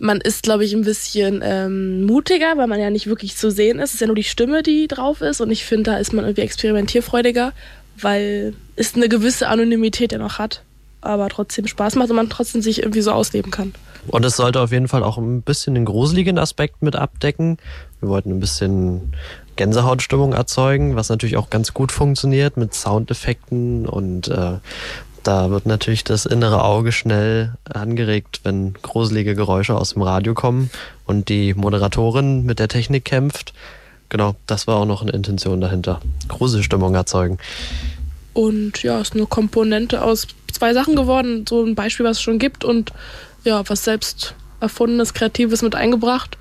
Man 0.00 0.20
ist, 0.20 0.42
glaube 0.42 0.64
ich, 0.64 0.74
ein 0.74 0.82
bisschen 0.82 1.40
ähm, 1.42 2.04
mutiger, 2.04 2.56
weil 2.56 2.66
man 2.66 2.80
ja 2.80 2.90
nicht 2.90 3.06
wirklich 3.06 3.36
zu 3.36 3.50
sehen 3.50 3.78
ist. 3.78 3.90
Es 3.90 3.94
ist 3.94 4.00
ja 4.00 4.06
nur 4.06 4.16
die 4.16 4.24
Stimme, 4.24 4.62
die 4.62 4.88
drauf 4.88 5.22
ist. 5.22 5.40
Und 5.40 5.50
ich 5.50 5.64
finde, 5.64 5.92
da 5.92 5.96
ist 5.96 6.12
man 6.12 6.24
irgendwie 6.24 6.42
experimentierfreudiger, 6.42 7.52
weil 7.98 8.54
es 8.74 8.94
eine 8.94 9.08
gewisse 9.08 9.48
Anonymität 9.48 10.12
ja 10.12 10.18
noch 10.18 10.38
hat. 10.38 10.62
Aber 11.06 11.28
trotzdem 11.28 11.66
Spaß 11.66 11.96
macht 11.96 12.10
und 12.10 12.16
man 12.16 12.30
trotzdem 12.30 12.62
sich 12.62 12.82
irgendwie 12.82 13.00
so 13.00 13.12
ausleben 13.12 13.50
kann. 13.50 13.74
Und 14.08 14.24
es 14.24 14.36
sollte 14.36 14.60
auf 14.60 14.72
jeden 14.72 14.88
Fall 14.88 15.02
auch 15.02 15.18
ein 15.18 15.42
bisschen 15.42 15.74
den 15.74 15.84
gruseligen 15.84 16.38
Aspekt 16.38 16.82
mit 16.82 16.94
abdecken. 16.96 17.58
Wir 18.00 18.08
wollten 18.08 18.30
ein 18.30 18.40
bisschen 18.40 19.14
Gänsehautstimmung 19.56 20.32
erzeugen, 20.32 20.96
was 20.96 21.08
natürlich 21.08 21.36
auch 21.36 21.50
ganz 21.50 21.74
gut 21.74 21.90
funktioniert 21.90 22.56
mit 22.56 22.74
Soundeffekten 22.74 23.86
und 23.86 24.28
äh, 24.28 24.58
da 25.26 25.50
wird 25.50 25.66
natürlich 25.66 26.04
das 26.04 26.24
innere 26.24 26.62
Auge 26.62 26.92
schnell 26.92 27.54
angeregt, 27.64 28.42
wenn 28.44 28.74
gruselige 28.74 29.34
Geräusche 29.34 29.74
aus 29.74 29.94
dem 29.94 30.02
Radio 30.02 30.34
kommen 30.34 30.70
und 31.04 31.28
die 31.28 31.52
Moderatorin 31.52 32.44
mit 32.44 32.60
der 32.60 32.68
Technik 32.68 33.04
kämpft. 33.04 33.52
Genau, 34.08 34.36
das 34.46 34.68
war 34.68 34.76
auch 34.76 34.84
noch 34.84 35.02
eine 35.02 35.10
Intention 35.10 35.60
dahinter. 35.60 36.00
Gruselstimmung 36.28 36.94
erzeugen. 36.94 37.38
Und 38.34 38.84
ja, 38.84 39.00
ist 39.00 39.14
eine 39.14 39.26
Komponente 39.26 40.02
aus 40.02 40.28
zwei 40.56 40.74
Sachen 40.74 40.96
geworden. 40.96 41.44
So 41.48 41.64
ein 41.64 41.74
Beispiel, 41.74 42.04
was 42.04 42.18
es 42.18 42.22
schon 42.22 42.38
gibt 42.38 42.64
und 42.64 42.92
ja, 43.44 43.62
was 43.68 43.84
selbst 43.84 44.34
erfundenes, 44.60 45.14
kreatives 45.14 45.62
mit 45.62 45.74
eingebracht. 45.74 46.36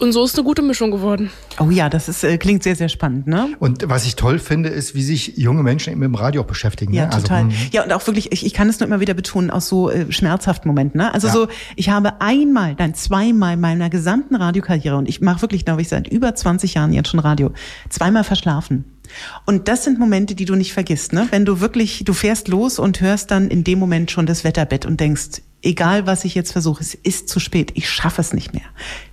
Und 0.00 0.12
so 0.12 0.24
ist 0.24 0.34
eine 0.36 0.44
gute 0.44 0.62
Mischung 0.62 0.90
geworden. 0.90 1.30
Oh 1.58 1.70
ja, 1.70 1.90
das 1.90 2.08
ist, 2.08 2.24
äh, 2.24 2.38
klingt 2.38 2.62
sehr, 2.62 2.74
sehr 2.74 2.88
spannend, 2.88 3.26
ne? 3.26 3.50
Und 3.58 3.88
was 3.88 4.06
ich 4.06 4.16
toll 4.16 4.38
finde, 4.38 4.70
ist, 4.70 4.94
wie 4.94 5.02
sich 5.02 5.36
junge 5.36 5.62
Menschen 5.62 5.90
eben 5.90 6.00
mit 6.00 6.08
dem 6.08 6.14
Radio 6.14 6.40
auch 6.42 6.46
beschäftigen. 6.46 6.94
Ja, 6.94 7.04
ne? 7.06 7.12
Also, 7.12 7.26
total. 7.26 7.44
mh. 7.44 7.52
ja, 7.72 7.84
und 7.84 7.92
auch 7.92 8.06
wirklich, 8.06 8.32
ich, 8.32 8.46
ich 8.46 8.54
kann 8.54 8.68
es 8.70 8.80
nur 8.80 8.86
immer 8.86 9.00
wieder 9.00 9.12
betonen, 9.12 9.50
aus 9.50 9.68
so 9.68 9.90
äh, 9.90 10.10
schmerzhaften 10.10 10.68
Momenten. 10.68 10.98
Ne? 10.98 11.12
Also 11.12 11.26
Ja. 11.26 11.32
so, 11.34 11.48
ich 11.76 11.90
habe 11.90 12.20
einmal, 12.22 12.74
dann 12.74 12.94
zweimal 12.94 13.54
in 13.54 13.60
meiner 13.60 13.90
gesamten 13.90 14.36
Radiokarriere, 14.36 14.96
und 14.96 15.06
ich 15.06 15.20
mache 15.20 15.42
wirklich, 15.42 15.66
glaube 15.66 15.82
ich, 15.82 15.88
seit 15.88 16.08
über 16.08 16.34
20 16.34 16.74
Jahren 16.74 16.94
jetzt 16.94 17.10
schon 17.10 17.20
Radio, 17.20 17.52
zweimal 17.90 18.24
verschlafen. 18.24 18.86
Und 19.44 19.68
das 19.68 19.84
sind 19.84 19.98
Momente, 19.98 20.34
die 20.34 20.46
du 20.46 20.54
nicht 20.54 20.72
vergisst, 20.72 21.12
ne? 21.12 21.26
Wenn 21.30 21.44
du 21.44 21.60
wirklich, 21.60 22.04
du 22.04 22.14
fährst 22.14 22.48
los 22.48 22.78
und 22.78 23.00
hörst 23.02 23.30
dann 23.30 23.48
in 23.48 23.64
dem 23.64 23.78
Moment 23.78 24.10
schon 24.10 24.24
das 24.24 24.44
Wetterbett 24.44 24.86
und 24.86 24.98
denkst, 25.00 25.42
egal 25.62 26.06
was 26.06 26.24
ich 26.24 26.34
jetzt 26.34 26.52
versuche, 26.52 26.80
es 26.80 26.94
ist 26.94 27.28
zu 27.28 27.40
spät, 27.40 27.72
ich 27.74 27.90
schaffe 27.90 28.20
es 28.20 28.32
nicht 28.32 28.54
mehr. 28.54 28.62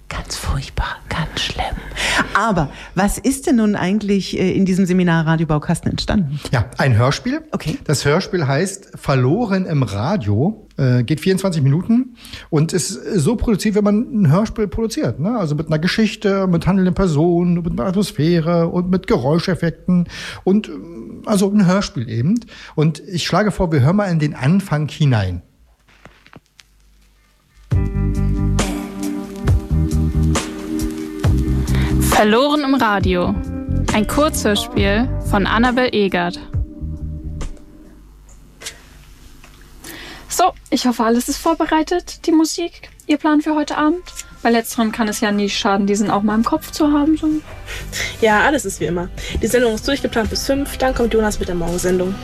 Ganz 0.09 0.37
furchtbar, 0.37 0.97
ganz 1.09 1.41
schlimm. 1.41 1.65
Aber 2.33 2.69
was 2.95 3.17
ist 3.17 3.47
denn 3.47 3.57
nun 3.57 3.75
eigentlich 3.75 4.39
äh, 4.39 4.51
in 4.55 4.65
diesem 4.65 4.85
Seminar 4.85 5.27
Radiobaukasten 5.27 5.91
entstanden? 5.91 6.39
Ja, 6.51 6.69
ein 6.77 6.97
Hörspiel. 6.97 7.41
Okay. 7.51 7.77
Das 7.83 8.05
Hörspiel 8.05 8.47
heißt 8.47 8.91
Verloren 8.95 9.65
im 9.65 9.83
Radio. 9.83 10.67
Äh, 10.77 11.03
geht 11.03 11.19
24 11.19 11.61
Minuten 11.61 12.15
und 12.49 12.71
ist 12.71 12.91
so 13.15 13.35
produziert, 13.35 13.75
wenn 13.75 13.83
man 13.83 14.21
ein 14.21 14.31
Hörspiel 14.31 14.67
produziert. 14.67 15.19
Ne? 15.19 15.37
Also 15.37 15.55
mit 15.55 15.67
einer 15.67 15.79
Geschichte, 15.79 16.47
mit 16.47 16.67
handelnden 16.67 16.93
Personen, 16.93 17.55
mit 17.55 17.71
einer 17.71 17.85
Atmosphäre 17.85 18.67
und 18.67 18.89
mit 18.89 19.07
Geräuscheffekten 19.07 20.07
und 20.43 20.69
ähm, 20.69 21.23
also 21.25 21.51
ein 21.51 21.65
Hörspiel 21.65 22.07
eben. 22.07 22.39
Und 22.75 23.01
ich 23.07 23.25
schlage 23.25 23.51
vor, 23.51 23.71
wir 23.71 23.81
hören 23.81 23.95
mal 23.95 24.05
in 24.05 24.19
den 24.19 24.35
Anfang 24.35 24.87
hinein. 24.87 25.41
Verloren 32.17 32.63
im 32.63 32.73
Radio. 32.73 33.35
Ein 33.93 34.07
Kurzhörspiel 34.07 35.07
von 35.29 35.45
Annabel 35.45 35.93
Egert. 35.93 36.39
So, 40.27 40.45
ich 40.71 40.87
hoffe, 40.87 41.03
alles 41.03 41.29
ist 41.29 41.37
vorbereitet, 41.37 42.25
die 42.25 42.31
Musik, 42.31 42.89
Ihr 43.05 43.17
Plan 43.17 43.41
für 43.41 43.53
heute 43.53 43.77
Abend. 43.77 44.01
Bei 44.41 44.49
letzterem 44.49 44.91
kann 44.91 45.07
es 45.07 45.21
ja 45.21 45.31
nie 45.31 45.47
schaden, 45.47 45.85
diesen 45.85 46.09
auch 46.09 46.23
mal 46.23 46.33
im 46.33 46.43
Kopf 46.43 46.71
zu 46.71 46.91
haben. 46.91 47.17
So. 47.17 47.29
Ja, 48.19 48.41
alles 48.41 48.65
ist 48.65 48.79
wie 48.79 48.85
immer. 48.85 49.09
Die 49.39 49.47
Sendung 49.47 49.75
ist 49.75 49.87
durchgeplant 49.87 50.31
bis 50.31 50.47
fünf, 50.47 50.75
dann 50.77 50.95
kommt 50.95 51.13
Jonas 51.13 51.37
mit 51.37 51.49
der 51.49 51.55
Morgensendung. 51.55 52.15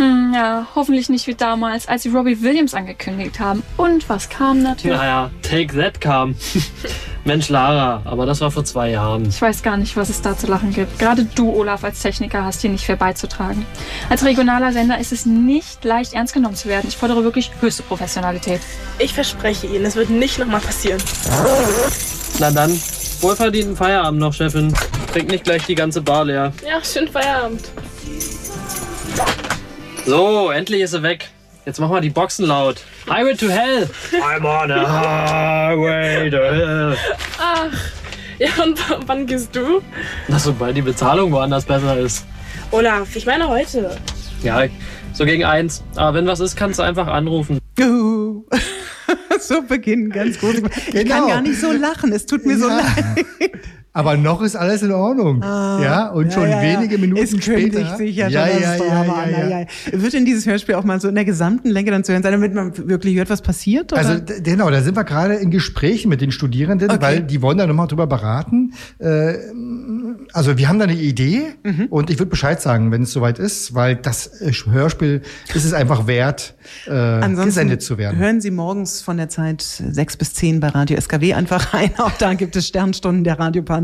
Hm, 0.00 0.32
ja, 0.34 0.66
hoffentlich 0.74 1.10
nicht 1.10 1.26
wie 1.26 1.34
damals, 1.34 1.86
als 1.86 2.04
sie 2.04 2.08
Robbie 2.08 2.40
Williams 2.40 2.72
angekündigt 2.72 3.38
haben. 3.38 3.62
Und 3.76 4.08
was 4.08 4.30
kam 4.30 4.62
natürlich? 4.62 4.96
Naja, 4.96 5.30
Take 5.42 5.78
That 5.78 6.00
kam. 6.00 6.34
Mensch, 7.26 7.50
Lara, 7.50 8.00
aber 8.06 8.24
das 8.24 8.40
war 8.40 8.50
vor 8.50 8.64
zwei 8.64 8.92
Jahren. 8.92 9.28
Ich 9.28 9.42
weiß 9.42 9.62
gar 9.62 9.76
nicht, 9.76 9.98
was 9.98 10.08
es 10.08 10.22
da 10.22 10.38
zu 10.38 10.46
lachen 10.46 10.72
gibt. 10.72 10.98
Gerade 10.98 11.24
du, 11.24 11.50
Olaf, 11.50 11.84
als 11.84 12.00
Techniker 12.00 12.42
hast 12.42 12.62
hier 12.62 12.70
nicht 12.70 12.86
viel 12.86 12.96
beizutragen. 12.96 13.66
Als 14.08 14.24
regionaler 14.24 14.72
Sender 14.72 14.98
ist 14.98 15.12
es 15.12 15.26
nicht 15.26 15.84
leicht 15.84 16.14
ernst 16.14 16.32
genommen 16.32 16.56
zu 16.56 16.70
werden. 16.70 16.86
Ich 16.88 16.96
fordere 16.96 17.22
wirklich 17.22 17.50
höchste 17.60 17.82
Professionalität. 17.82 18.62
Ich 18.98 19.12
verspreche 19.12 19.66
Ihnen, 19.66 19.84
es 19.84 19.96
wird 19.96 20.08
nicht 20.08 20.38
nochmal 20.38 20.62
passieren. 20.62 21.02
Na 22.38 22.50
dann, 22.50 22.70
wohlverdienten 23.20 23.76
Feierabend 23.76 24.20
noch, 24.20 24.32
Chefin. 24.32 24.72
Trink 25.12 25.30
nicht 25.30 25.44
gleich 25.44 25.66
die 25.66 25.74
ganze 25.74 26.00
Bar 26.00 26.24
leer. 26.24 26.54
Ja, 26.66 26.82
schönen 26.82 27.08
Feierabend. 27.08 27.60
So, 30.06 30.50
endlich 30.50 30.82
ist 30.82 30.92
sie 30.92 31.02
weg. 31.02 31.28
Jetzt 31.66 31.78
machen 31.78 31.92
wir 31.92 32.00
die 32.00 32.10
Boxen 32.10 32.46
laut. 32.46 32.82
Highway 33.08 33.34
to 33.34 33.48
Hell. 33.48 33.88
I'm 34.12 34.44
on 34.44 34.70
a 34.70 35.68
highway 35.68 36.30
to 36.30 36.36
hell. 36.38 36.96
Ach, 37.38 37.66
ja, 38.38 38.48
und 38.64 38.78
wann 39.06 39.26
gehst 39.26 39.54
du? 39.54 39.82
Na, 40.28 40.38
sobald 40.38 40.76
die 40.76 40.82
Bezahlung 40.82 41.30
woanders 41.32 41.64
besser 41.64 41.98
ist. 41.98 42.24
Olaf, 42.70 43.14
ich 43.14 43.26
meine 43.26 43.46
heute. 43.48 43.96
Ja, 44.42 44.62
so 45.12 45.24
gegen 45.24 45.44
eins. 45.44 45.84
Aber 45.96 46.14
wenn 46.14 46.26
was 46.26 46.40
ist, 46.40 46.56
kannst 46.56 46.78
du 46.78 46.82
einfach 46.82 47.06
anrufen. 47.06 47.58
Uh, 47.78 48.44
so 49.40 49.62
beginnen 49.62 50.10
ganz 50.10 50.38
groß. 50.40 50.54
Ich 50.54 50.94
kann 50.94 51.04
Genau. 51.04 51.28
gar 51.28 51.42
nicht 51.42 51.60
so 51.60 51.72
lachen. 51.72 52.12
Es 52.12 52.24
tut 52.26 52.46
mir 52.46 52.56
so 52.58 52.68
Ja. 52.68 52.76
leid. 52.78 53.26
Aber 53.92 54.16
noch 54.16 54.40
ist 54.42 54.54
alles 54.54 54.82
in 54.82 54.92
Ordnung. 54.92 55.42
ja, 55.42 56.08
und 56.10 56.26
Ah, 56.26 56.28
Ja, 56.28 56.32
schon 56.32 56.48
ja, 56.48 56.62
ja. 56.62 56.78
wenige 56.80 56.96
Minuten 56.98 57.22
es 57.22 57.30
später. 57.30 57.54
kündigt 57.80 57.96
sich 57.96 58.16
ja, 58.16 58.28
ja, 58.28 58.46
ja, 58.46 58.76
Drama 58.76 59.26
ja, 59.28 59.48
ja. 59.60 59.66
Wird 59.90 60.12
denn 60.12 60.24
dieses 60.24 60.46
Hörspiel 60.46 60.76
auch 60.76 60.84
mal 60.84 61.00
so 61.00 61.08
in 61.08 61.14
der 61.16 61.24
gesamten 61.24 61.68
Länge 61.70 61.90
dann 61.90 62.04
zu 62.04 62.12
hören 62.12 62.22
sein, 62.22 62.32
damit 62.32 62.54
man 62.54 62.72
wirklich 62.88 63.16
hört, 63.16 63.30
was 63.30 63.42
passiert? 63.42 63.92
Oder? 63.92 64.00
Also 64.00 64.22
genau, 64.44 64.70
da 64.70 64.80
sind 64.80 64.96
wir 64.96 65.02
gerade 65.04 65.34
in 65.34 65.50
Gesprächen 65.50 66.08
mit 66.08 66.20
den 66.20 66.30
Studierenden, 66.30 66.88
Okay. 66.90 67.00
weil 67.02 67.22
die 67.22 67.42
wollen 67.42 67.58
da 67.58 67.66
nochmal 67.66 67.88
drüber 67.88 68.06
beraten. 68.06 68.74
Äh, 69.00 69.34
also 70.32 70.56
wir 70.56 70.68
haben 70.68 70.78
da 70.78 70.84
eine 70.84 70.94
Idee 70.94 71.42
Mhm. 71.64 71.86
und 71.90 72.10
ich 72.10 72.18
würde 72.18 72.30
Bescheid 72.30 72.60
sagen, 72.60 72.92
wenn 72.92 73.02
es 73.02 73.12
soweit 73.12 73.38
ist, 73.38 73.74
weil 73.74 73.96
das 73.96 74.40
äh, 74.40 74.52
Hörspiel 74.70 75.22
ist 75.54 75.64
es 75.64 75.72
einfach 75.72 76.06
wert, 76.06 76.54
äh, 76.86 76.90
Ansonsten 76.92 77.44
gesendet 77.46 77.82
zu 77.82 77.98
werden. 77.98 78.18
hören 78.18 78.40
Sie 78.40 78.50
morgens 78.50 79.02
von 79.02 79.16
der 79.16 79.28
Zeit 79.28 79.62
6 79.62 80.16
bis 80.16 80.34
10 80.34 80.60
bei 80.60 80.68
Radio 80.68 80.96
SKW 80.96 81.34
einfach 81.34 81.74
rein. 81.74 81.90
Auch 81.98 82.12
da 82.18 82.34
gibt 82.34 82.54
es 82.56 82.66
Sternstunden 82.68 83.24
der 83.24 83.38
Radiopan. 83.38 83.79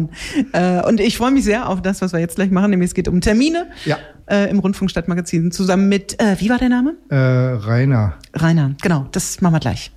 Äh, 0.52 0.82
und 0.86 1.00
ich 1.00 1.16
freue 1.16 1.30
mich 1.30 1.44
sehr 1.44 1.68
auf 1.68 1.82
das, 1.82 2.00
was 2.02 2.12
wir 2.12 2.20
jetzt 2.20 2.36
gleich 2.36 2.50
machen, 2.50 2.70
nämlich 2.70 2.88
es 2.90 2.94
geht 2.94 3.08
um 3.08 3.20
Termine 3.20 3.66
Ja. 3.84 3.98
äh, 4.30 4.50
im 4.50 4.58
Rundfunk 4.58 4.90
Stadtmagazin 4.90 5.50
zusammen 5.52 5.88
mit, 5.88 6.20
äh, 6.20 6.36
wie 6.38 6.48
war 6.50 6.58
der 6.58 6.68
Name? 6.68 6.94
Rainer. 7.10 8.14
Rainer, 8.34 8.74
genau, 8.82 9.06
das 9.12 9.40
machen 9.40 9.54
wir 9.54 9.60
gleich. 9.60 9.90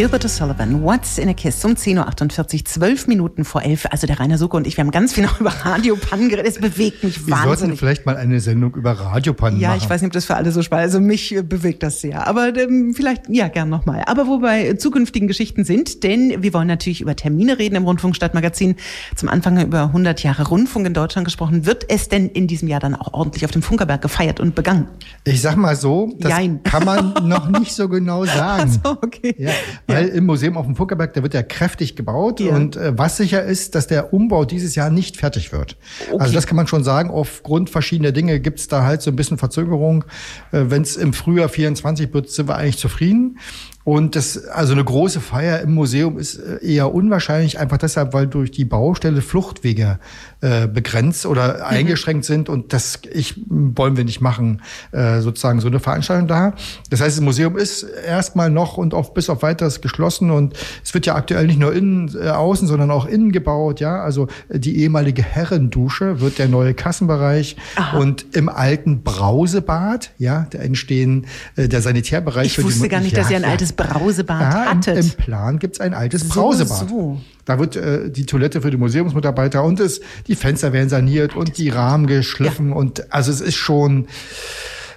Gilbert 0.00 0.24
O'Sullivan, 0.24 0.82
What's 0.82 1.18
in 1.18 1.28
a 1.28 1.34
Kiss 1.34 1.62
um 1.62 1.72
10.48 1.72 2.54
Uhr, 2.60 2.64
12 2.64 3.06
Minuten 3.06 3.44
vor 3.44 3.62
11. 3.62 3.84
Also 3.90 4.06
der 4.06 4.18
Rainer 4.18 4.38
Suke 4.38 4.56
und 4.56 4.66
ich, 4.66 4.78
wir 4.78 4.82
haben 4.82 4.92
ganz 4.92 5.12
viel 5.12 5.22
noch 5.24 5.38
über 5.42 5.50
Radiopannen 5.50 6.30
geredet. 6.30 6.50
Es 6.50 6.58
bewegt 6.58 7.04
mich 7.04 7.26
Wir 7.26 7.34
sollten 7.36 7.50
wahnsinnig. 7.50 7.78
vielleicht 7.78 8.06
mal 8.06 8.16
eine 8.16 8.40
Sendung 8.40 8.74
über 8.76 8.92
Radiopannen 8.92 9.60
Ja, 9.60 9.68
machen. 9.68 9.80
ich 9.82 9.90
weiß 9.90 10.00
nicht, 10.00 10.06
ob 10.08 10.12
das 10.14 10.24
für 10.24 10.36
alle 10.36 10.52
so 10.52 10.62
spannend 10.62 10.86
ist. 10.88 10.94
Also 10.94 11.06
mich 11.06 11.36
äh, 11.36 11.42
bewegt 11.42 11.82
das 11.82 12.00
sehr. 12.00 12.26
Aber 12.26 12.56
ähm, 12.56 12.94
vielleicht, 12.96 13.28
ja, 13.28 13.48
gern 13.48 13.68
nochmal. 13.68 14.02
Aber 14.06 14.26
wo 14.26 14.38
wir 14.40 14.70
äh, 14.70 14.78
zukünftigen 14.78 15.28
Geschichten 15.28 15.64
sind, 15.66 16.02
denn 16.02 16.42
wir 16.42 16.54
wollen 16.54 16.68
natürlich 16.68 17.02
über 17.02 17.14
Termine 17.14 17.58
reden 17.58 17.74
im 17.74 17.84
Rundfunk 17.84 18.16
Stadtmagazin. 18.16 18.76
Zum 19.16 19.28
Anfang 19.28 19.60
über 19.62 19.82
100 19.82 20.22
Jahre 20.22 20.48
Rundfunk 20.48 20.86
in 20.86 20.94
Deutschland 20.94 21.26
gesprochen. 21.26 21.66
Wird 21.66 21.84
es 21.90 22.08
denn 22.08 22.30
in 22.30 22.46
diesem 22.46 22.68
Jahr 22.68 22.80
dann 22.80 22.94
auch 22.94 23.12
ordentlich 23.12 23.44
auf 23.44 23.50
dem 23.50 23.60
Funkerberg 23.60 24.00
gefeiert 24.00 24.40
und 24.40 24.54
begangen? 24.54 24.88
Ich 25.24 25.42
sag 25.42 25.56
mal 25.58 25.76
so, 25.76 26.14
das 26.20 26.30
Jein. 26.30 26.62
kann 26.62 26.86
man 26.86 27.12
noch 27.28 27.50
nicht 27.50 27.74
so 27.74 27.86
genau 27.90 28.24
sagen. 28.24 28.80
Ach 28.82 28.92
so, 28.92 28.98
okay. 29.02 29.34
Ja, 29.36 29.50
weil 29.94 30.08
im 30.08 30.26
Museum 30.26 30.56
auf 30.56 30.66
dem 30.66 30.76
Funkerberg, 30.76 31.12
da 31.14 31.22
wird 31.22 31.34
ja 31.34 31.42
kräftig 31.42 31.96
gebaut 31.96 32.40
Ja. 32.40 32.54
und 32.54 32.76
äh, 32.76 32.96
was 32.98 33.16
sicher 33.16 33.42
ist, 33.42 33.74
dass 33.74 33.86
der 33.86 34.12
Umbau 34.12 34.44
dieses 34.44 34.74
Jahr 34.74 34.90
nicht 34.90 35.16
fertig 35.16 35.52
wird. 35.52 35.76
Also 36.18 36.32
das 36.34 36.46
kann 36.46 36.56
man 36.56 36.66
schon 36.66 36.84
sagen, 36.84 37.10
aufgrund 37.10 37.70
verschiedener 37.70 38.12
Dinge 38.12 38.40
gibt's 38.40 38.68
da 38.68 38.84
halt 38.84 39.02
so 39.02 39.10
ein 39.10 39.16
bisschen 39.16 39.38
Verzögerung. 39.38 40.04
Äh, 40.52 40.64
Wenn 40.68 40.82
es 40.82 40.96
im 40.96 41.12
Frühjahr 41.12 41.48
24 41.48 42.12
wird, 42.14 42.30
sind 42.30 42.48
wir 42.48 42.56
eigentlich 42.56 42.78
zufrieden. 42.78 43.38
Und 43.82 44.14
das, 44.14 44.46
also 44.46 44.74
eine 44.74 44.84
große 44.84 45.20
Feier 45.20 45.60
im 45.62 45.72
Museum 45.74 46.18
ist 46.18 46.36
äh, 46.36 46.58
eher 46.64 46.94
unwahrscheinlich, 46.94 47.58
einfach 47.58 47.78
deshalb, 47.78 48.12
weil 48.12 48.26
durch 48.26 48.50
die 48.50 48.64
Baustelle 48.66 49.22
Fluchtwege 49.22 49.98
äh, 50.42 50.66
begrenzt 50.66 51.26
oder 51.26 51.66
eingeschränkt 51.66 52.24
sind 52.24 52.48
und 52.48 52.72
das 52.72 53.00
ich, 53.12 53.40
wollen 53.48 53.96
wir 53.96 54.04
nicht 54.04 54.20
machen, 54.20 54.62
äh, 54.92 55.20
sozusagen 55.20 55.60
so 55.60 55.68
eine 55.68 55.80
Veranstaltung 55.80 56.28
da. 56.28 56.54
Das 56.88 57.00
heißt, 57.00 57.16
das 57.18 57.22
Museum 57.22 57.56
ist 57.56 57.82
erstmal 57.82 58.50
noch 58.50 58.76
und 58.76 58.94
auch 58.94 59.10
bis 59.10 59.28
auf 59.28 59.42
weiteres 59.42 59.80
geschlossen 59.80 60.30
und 60.30 60.54
es 60.84 60.94
wird 60.94 61.06
ja 61.06 61.14
aktuell 61.14 61.46
nicht 61.46 61.58
nur 61.58 61.74
innen, 61.74 62.14
äh, 62.18 62.28
außen, 62.30 62.66
sondern 62.68 62.90
auch 62.90 63.06
innen 63.06 63.32
gebaut, 63.32 63.80
ja. 63.80 64.00
Also 64.02 64.28
äh, 64.48 64.58
die 64.58 64.78
ehemalige 64.80 65.22
Herrendusche 65.22 66.20
wird 66.20 66.38
der 66.38 66.48
neue 66.48 66.74
Kassenbereich 66.74 67.56
und 67.98 68.24
im 68.36 68.48
alten 68.48 69.02
Brausebad, 69.02 70.10
ja, 70.18 70.46
da 70.50 70.58
entstehen 70.58 71.26
äh, 71.56 71.68
der 71.68 71.82
Sanitärbereich 71.82 72.46
Ich 72.46 72.54
für 72.54 72.62
die 72.62 72.68
wusste 72.68 72.88
gar 72.88 73.00
nicht, 73.00 73.16
dass 73.16 73.30
ihr 73.30 73.36
ein 73.36 73.42
ja. 73.42 73.48
altes 73.48 73.72
Brausebad 73.72 74.40
Ja, 74.40 74.62
im, 74.64 74.68
hattet. 74.78 74.96
im 74.98 75.10
Plan 75.10 75.58
gibt's 75.58 75.80
ein 75.80 75.94
altes 75.94 76.22
So, 76.22 76.28
Brausebad. 76.28 76.88
so. 76.88 77.20
Da 77.50 77.58
wird 77.58 77.74
äh, 77.74 78.08
die 78.08 78.26
Toilette 78.26 78.60
für 78.60 78.70
die 78.70 78.76
Museumsmitarbeiter 78.76 79.64
und 79.64 79.80
es, 79.80 80.00
die 80.28 80.36
Fenster 80.36 80.72
werden 80.72 80.88
saniert 80.88 81.34
und 81.34 81.58
die 81.58 81.68
Rahmen 81.68 82.06
geschliffen 82.06 82.72
und 82.72 83.12
also 83.12 83.32
es 83.32 83.40
ist 83.40 83.56
schon 83.56 84.06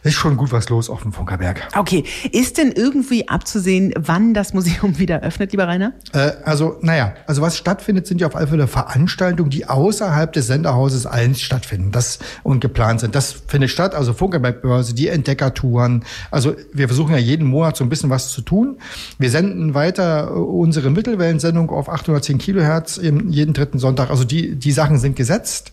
ist 0.03 0.15
schon 0.15 0.37
gut 0.37 0.51
was 0.51 0.69
los 0.69 0.89
auf 0.89 1.01
dem 1.01 1.13
Funkerberg. 1.13 1.67
Okay, 1.75 2.03
ist 2.31 2.57
denn 2.57 2.71
irgendwie 2.71 3.27
abzusehen, 3.29 3.93
wann 3.97 4.33
das 4.33 4.53
Museum 4.53 4.99
wieder 4.99 5.21
öffnet, 5.21 5.51
lieber 5.51 5.67
Rainer? 5.67 5.93
Äh, 6.13 6.31
also, 6.43 6.77
naja, 6.81 7.13
also 7.25 7.41
was 7.41 7.57
stattfindet, 7.57 8.07
sind 8.07 8.21
ja 8.21 8.27
auf 8.27 8.35
alle 8.35 8.47
Fälle 8.47 8.67
Veranstaltungen, 8.67 9.49
die 9.49 9.67
außerhalb 9.67 10.31
des 10.33 10.47
Senderhauses 10.47 11.05
1 11.05 11.41
stattfinden 11.41 11.91
das, 11.91 12.19
und 12.43 12.59
geplant 12.59 12.99
sind. 12.99 13.15
Das 13.15 13.33
findet 13.47 13.69
statt, 13.69 13.95
also 13.95 14.13
Funkerbergbörse, 14.13 14.93
die 14.93 15.07
Entdeckertouren. 15.07 16.03
Also 16.31 16.55
wir 16.73 16.87
versuchen 16.87 17.13
ja 17.13 17.19
jeden 17.19 17.47
Monat 17.47 17.77
so 17.77 17.83
ein 17.83 17.89
bisschen 17.89 18.09
was 18.09 18.29
zu 18.29 18.41
tun. 18.41 18.77
Wir 19.17 19.29
senden 19.29 19.73
weiter 19.73 20.27
äh, 20.27 20.33
unsere 20.33 20.89
Mittelwellensendung 20.89 21.69
auf 21.69 21.89
810 21.89 22.37
Kilohertz 22.37 22.99
jeden 23.01 23.53
dritten 23.53 23.79
Sonntag. 23.79 24.09
Also 24.09 24.23
die, 24.23 24.55
die 24.55 24.71
Sachen 24.71 24.97
sind 24.99 25.15
gesetzt. 25.15 25.71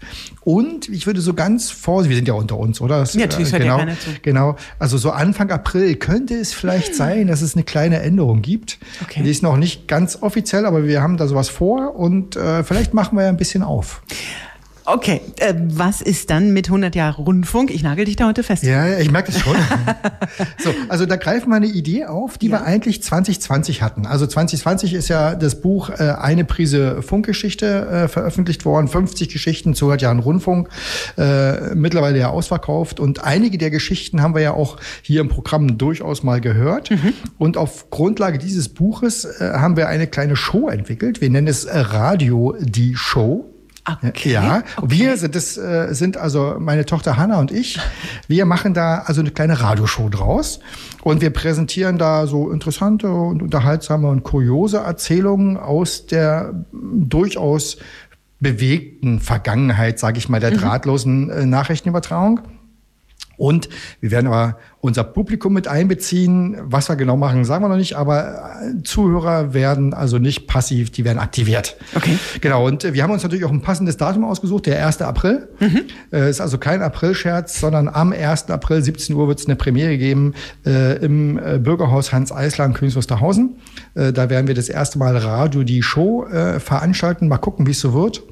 Und 0.50 0.88
ich 0.88 1.06
würde 1.06 1.20
so 1.20 1.32
ganz 1.32 1.70
vorsichtig, 1.70 2.10
wir 2.10 2.16
sind 2.16 2.26
ja 2.28 2.34
unter 2.34 2.58
uns, 2.58 2.80
oder? 2.80 2.98
Das, 2.98 3.14
Ja, 3.14 3.20
natürlich 3.20 3.52
ja 3.52 3.58
genau, 3.58 3.78
zu. 3.78 4.10
Genau, 4.22 4.56
also 4.80 4.98
so 4.98 5.10
Anfang 5.12 5.52
April 5.52 5.94
könnte 5.94 6.34
es 6.34 6.52
vielleicht 6.52 6.94
sein, 6.96 7.28
dass 7.28 7.40
es 7.40 7.54
eine 7.54 7.62
kleine 7.62 8.00
Änderung 8.00 8.42
gibt. 8.42 8.78
Okay. 9.00 9.22
Die 9.22 9.30
ist 9.30 9.44
noch 9.44 9.56
nicht 9.56 9.86
ganz 9.86 10.18
offiziell, 10.22 10.66
aber 10.66 10.88
wir 10.88 11.02
haben 11.02 11.16
da 11.18 11.28
sowas 11.28 11.48
vor 11.48 11.94
und 11.94 12.34
äh, 12.34 12.64
vielleicht 12.64 12.94
machen 12.94 13.16
wir 13.16 13.22
ja 13.24 13.28
ein 13.28 13.36
bisschen 13.36 13.62
auf. 13.62 14.02
Okay, 14.84 15.20
äh, 15.38 15.54
was 15.56 16.00
ist 16.00 16.30
dann 16.30 16.52
mit 16.52 16.68
100 16.68 16.94
Jahre 16.94 17.22
Rundfunk? 17.22 17.70
Ich 17.70 17.82
nagel 17.82 18.04
dich 18.04 18.16
da 18.16 18.26
heute 18.26 18.42
fest. 18.42 18.62
Ja, 18.62 18.86
ja, 18.86 18.98
ich 18.98 19.10
merke 19.10 19.32
das 19.32 19.40
schon. 19.40 19.56
so, 20.58 20.74
also 20.88 21.06
da 21.06 21.16
greifen 21.16 21.50
wir 21.50 21.56
eine 21.56 21.66
Idee 21.66 22.06
auf, 22.06 22.38
die 22.38 22.50
wir 22.50 22.64
eigentlich 22.64 23.02
2020 23.02 23.82
hatten. 23.82 24.06
Also 24.06 24.26
2020 24.26 24.94
ist 24.94 25.08
ja 25.08 25.34
das 25.34 25.60
Buch 25.60 25.90
äh, 25.90 26.14
Eine 26.18 26.44
Prise 26.44 27.02
Funkgeschichte 27.02 27.66
äh, 27.66 28.08
veröffentlicht 28.08 28.64
worden, 28.64 28.88
50 28.88 29.28
Geschichten 29.28 29.74
zu 29.74 29.86
100 29.86 30.02
Jahren 30.02 30.18
Rundfunk, 30.18 30.68
äh, 31.16 31.74
mittlerweile 31.74 32.18
ja 32.18 32.30
ausverkauft. 32.30 33.00
Und 33.00 33.22
einige 33.24 33.58
der 33.58 33.70
Geschichten 33.70 34.22
haben 34.22 34.34
wir 34.34 34.42
ja 34.42 34.52
auch 34.54 34.78
hier 35.02 35.20
im 35.20 35.28
Programm 35.28 35.78
durchaus 35.78 36.22
mal 36.22 36.40
gehört. 36.40 36.90
Und 37.38 37.56
auf 37.56 37.90
Grundlage 37.90 38.38
dieses 38.38 38.68
Buches 38.68 39.24
äh, 39.24 39.52
haben 39.54 39.76
wir 39.76 39.88
eine 39.88 40.06
kleine 40.06 40.36
Show 40.36 40.68
entwickelt. 40.68 41.20
Wir 41.20 41.30
nennen 41.30 41.46
es 41.46 41.64
äh, 41.64 41.78
Radio 41.78 42.54
die 42.60 42.96
Show. 42.96 43.46
Okay. 44.02 44.32
Ja, 44.32 44.62
wir 44.82 45.16
sind 45.16 45.34
das 45.34 45.56
äh, 45.56 45.88
sind 45.92 46.16
also 46.16 46.56
meine 46.58 46.84
Tochter 46.84 47.16
Hanna 47.16 47.40
und 47.40 47.50
ich. 47.50 47.78
Wir 48.28 48.44
machen 48.44 48.74
da 48.74 49.02
also 49.06 49.20
eine 49.20 49.30
kleine 49.30 49.60
Radioshow 49.60 50.08
draus 50.08 50.60
und 51.02 51.20
wir 51.20 51.30
präsentieren 51.30 51.98
da 51.98 52.26
so 52.26 52.50
interessante 52.50 53.10
und 53.10 53.42
unterhaltsame 53.42 54.08
und 54.08 54.22
kuriose 54.22 54.78
Erzählungen 54.78 55.56
aus 55.56 56.06
der 56.06 56.52
durchaus 56.72 57.78
bewegten 58.38 59.20
Vergangenheit, 59.20 59.98
sage 59.98 60.18
ich 60.18 60.28
mal, 60.28 60.40
der 60.40 60.52
drahtlosen 60.52 61.30
äh, 61.30 61.46
Nachrichtenübertragung. 61.46 62.40
Und 63.40 63.70
wir 64.00 64.10
werden 64.10 64.26
aber 64.26 64.58
unser 64.82 65.02
Publikum 65.02 65.54
mit 65.54 65.66
einbeziehen. 65.66 66.58
Was 66.62 66.90
wir 66.90 66.96
genau 66.96 67.16
machen, 67.16 67.46
sagen 67.46 67.64
wir 67.64 67.70
noch 67.70 67.78
nicht, 67.78 67.94
aber 67.94 68.60
äh, 68.62 68.82
Zuhörer 68.82 69.54
werden 69.54 69.94
also 69.94 70.18
nicht 70.18 70.46
passiv, 70.46 70.90
die 70.90 71.06
werden 71.06 71.18
aktiviert. 71.18 71.76
Okay. 71.94 72.18
Genau, 72.42 72.66
und 72.66 72.84
äh, 72.84 72.92
wir 72.92 73.02
haben 73.02 73.10
uns 73.10 73.22
natürlich 73.22 73.46
auch 73.46 73.50
ein 73.50 73.62
passendes 73.62 73.96
Datum 73.96 74.24
ausgesucht, 74.24 74.66
der 74.66 74.86
1. 74.86 75.00
April. 75.00 75.48
Äh, 76.12 76.28
ist 76.28 76.42
also 76.42 76.58
kein 76.58 76.82
Aprilscherz, 76.82 77.58
sondern 77.58 77.88
am 77.88 78.12
1. 78.12 78.50
April, 78.50 78.82
17 78.82 79.16
Uhr, 79.16 79.26
wird 79.26 79.40
es 79.40 79.46
eine 79.46 79.56
Premiere 79.56 79.96
geben 79.96 80.34
äh, 80.66 81.02
im 81.02 81.40
Bürgerhaus 81.62 82.12
Hans 82.12 82.32
Eisler 82.32 82.66
in 82.66 82.74
Königs 82.74 82.94
Wusterhausen. 82.94 83.56
Äh, 83.94 84.12
da 84.12 84.28
werden 84.28 84.48
wir 84.48 84.54
das 84.54 84.68
erste 84.68 84.98
Mal 84.98 85.16
Radio 85.16 85.62
die 85.62 85.82
Show 85.82 86.26
äh, 86.26 86.60
veranstalten. 86.60 87.28
Mal 87.28 87.38
gucken, 87.38 87.66
wie 87.66 87.70
es 87.70 87.80
so 87.80 87.94
wird. 87.94 88.22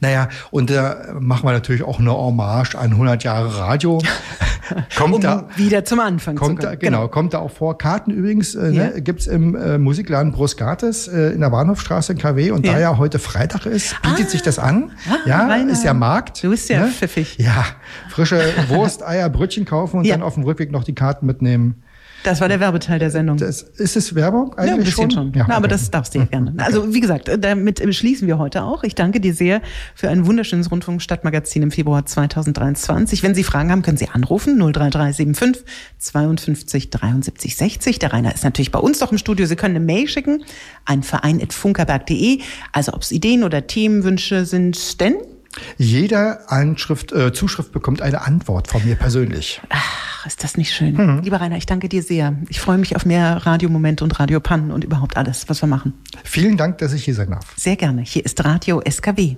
Naja, 0.00 0.28
und 0.50 0.70
da 0.70 1.14
machen 1.18 1.46
wir 1.46 1.52
natürlich 1.52 1.82
auch 1.82 1.98
eine 1.98 2.12
Hommage 2.12 2.74
an 2.74 2.92
100 2.92 3.24
Jahre 3.24 3.58
Radio. 3.58 4.00
kommt 4.96 5.14
um 5.14 5.20
da 5.20 5.48
wieder 5.56 5.84
zum 5.84 6.00
Anfang 6.00 6.34
kommt 6.36 6.62
da, 6.62 6.74
genau, 6.74 6.98
genau, 6.98 7.08
kommt 7.08 7.34
da 7.34 7.38
auch 7.38 7.50
vor. 7.50 7.78
Karten 7.78 8.10
übrigens 8.10 8.54
äh, 8.54 8.70
ja. 8.70 8.84
ne, 8.86 9.02
gibt's 9.02 9.26
im 9.26 9.54
äh, 9.54 9.78
Musikladen 9.78 10.32
Bruscates 10.32 11.08
äh, 11.08 11.32
in 11.32 11.40
der 11.40 11.50
Bahnhofstraße 11.50 12.12
in 12.12 12.18
KW 12.18 12.50
und 12.50 12.66
ja. 12.66 12.72
da 12.72 12.80
ja 12.80 12.98
heute 12.98 13.18
Freitag 13.18 13.66
ist, 13.66 14.00
bietet 14.02 14.26
ah. 14.26 14.30
sich 14.30 14.42
das 14.42 14.58
an. 14.58 14.90
Ah, 15.08 15.16
ja, 15.26 15.46
Rainer. 15.46 15.72
ist 15.72 15.84
ja 15.84 15.94
Markt. 15.94 16.42
Du 16.42 16.50
bist 16.50 16.68
ja 16.68 16.80
ne? 16.80 16.88
pfiffig. 16.88 17.36
Ja, 17.38 17.64
frische 18.10 18.40
Wurst, 18.68 19.06
Eier, 19.06 19.28
Brötchen 19.28 19.64
kaufen 19.64 19.98
und 19.98 20.04
ja. 20.04 20.14
dann 20.14 20.22
auf 20.22 20.34
dem 20.34 20.44
Rückweg 20.44 20.72
noch 20.72 20.84
die 20.84 20.94
Karten 20.94 21.26
mitnehmen. 21.26 21.82
Das 22.26 22.40
war 22.40 22.48
der 22.48 22.58
Werbeteil 22.58 22.98
der 22.98 23.12
Sendung. 23.12 23.36
Das, 23.36 23.62
ist 23.62 23.96
es 23.96 24.16
Werbung 24.16 24.52
eigentlich 24.54 24.68
ja, 24.68 24.74
ein 24.74 24.84
bisschen 24.84 25.10
schon? 25.12 25.32
schon. 25.32 25.32
Ja, 25.32 25.46
Na, 25.48 25.56
aber 25.56 25.68
das 25.68 25.92
darfst 25.92 26.12
du 26.12 26.18
ja 26.18 26.24
gerne. 26.24 26.54
Also 26.56 26.92
wie 26.92 26.98
gesagt, 27.00 27.30
damit 27.38 27.94
schließen 27.94 28.26
wir 28.26 28.36
heute 28.38 28.64
auch. 28.64 28.82
Ich 28.82 28.96
danke 28.96 29.20
dir 29.20 29.32
sehr 29.32 29.62
für 29.94 30.08
ein 30.08 30.26
wunderschönes 30.26 30.72
Rundfunkstadtmagazin 30.72 31.62
im 31.62 31.70
Februar 31.70 32.04
2023. 32.04 33.22
Wenn 33.22 33.36
Sie 33.36 33.44
Fragen 33.44 33.70
haben, 33.70 33.82
können 33.82 33.96
Sie 33.96 34.08
anrufen 34.08 34.58
03375 34.58 35.64
52 35.98 36.90
73 36.90 37.56
60. 37.56 37.98
Der 38.00 38.12
Rainer 38.12 38.34
ist 38.34 38.42
natürlich 38.42 38.72
bei 38.72 38.80
uns 38.80 38.98
doch 38.98 39.12
im 39.12 39.18
Studio. 39.18 39.46
Sie 39.46 39.54
können 39.54 39.76
eine 39.76 39.84
Mail 39.84 40.08
schicken, 40.08 40.42
ein 40.84 41.04
Verein@funkerberg.de. 41.04 42.40
Also 42.72 42.92
ob 42.92 43.02
es 43.02 43.12
Ideen 43.12 43.44
oder 43.44 43.68
Themenwünsche 43.68 44.46
sind, 44.46 45.00
denn 45.00 45.14
jeder 45.78 46.50
Anschrift, 46.50 47.12
äh, 47.12 47.32
Zuschrift 47.32 47.72
bekommt 47.72 48.02
eine 48.02 48.22
Antwort 48.22 48.68
von 48.68 48.84
mir 48.84 48.96
persönlich. 48.96 49.60
Ach, 49.70 50.26
ist 50.26 50.42
das 50.42 50.56
nicht 50.56 50.72
schön. 50.72 50.94
Mhm. 50.94 51.22
Lieber 51.22 51.40
Rainer, 51.40 51.56
ich 51.56 51.66
danke 51.66 51.88
dir 51.88 52.02
sehr. 52.02 52.36
Ich 52.48 52.60
freue 52.60 52.78
mich 52.78 52.96
auf 52.96 53.04
mehr 53.06 53.46
Radiomomente 53.46 54.04
und 54.04 54.18
Radiopannen 54.18 54.70
und 54.70 54.84
überhaupt 54.84 55.16
alles, 55.16 55.48
was 55.48 55.62
wir 55.62 55.68
machen. 55.68 55.94
Vielen 56.24 56.56
Dank, 56.56 56.78
dass 56.78 56.92
ich 56.92 57.04
hier 57.04 57.14
sein 57.14 57.30
darf. 57.30 57.54
Sehr 57.56 57.76
gerne. 57.76 58.02
Hier 58.02 58.24
ist 58.24 58.44
Radio 58.44 58.82
SKW. 58.88 59.36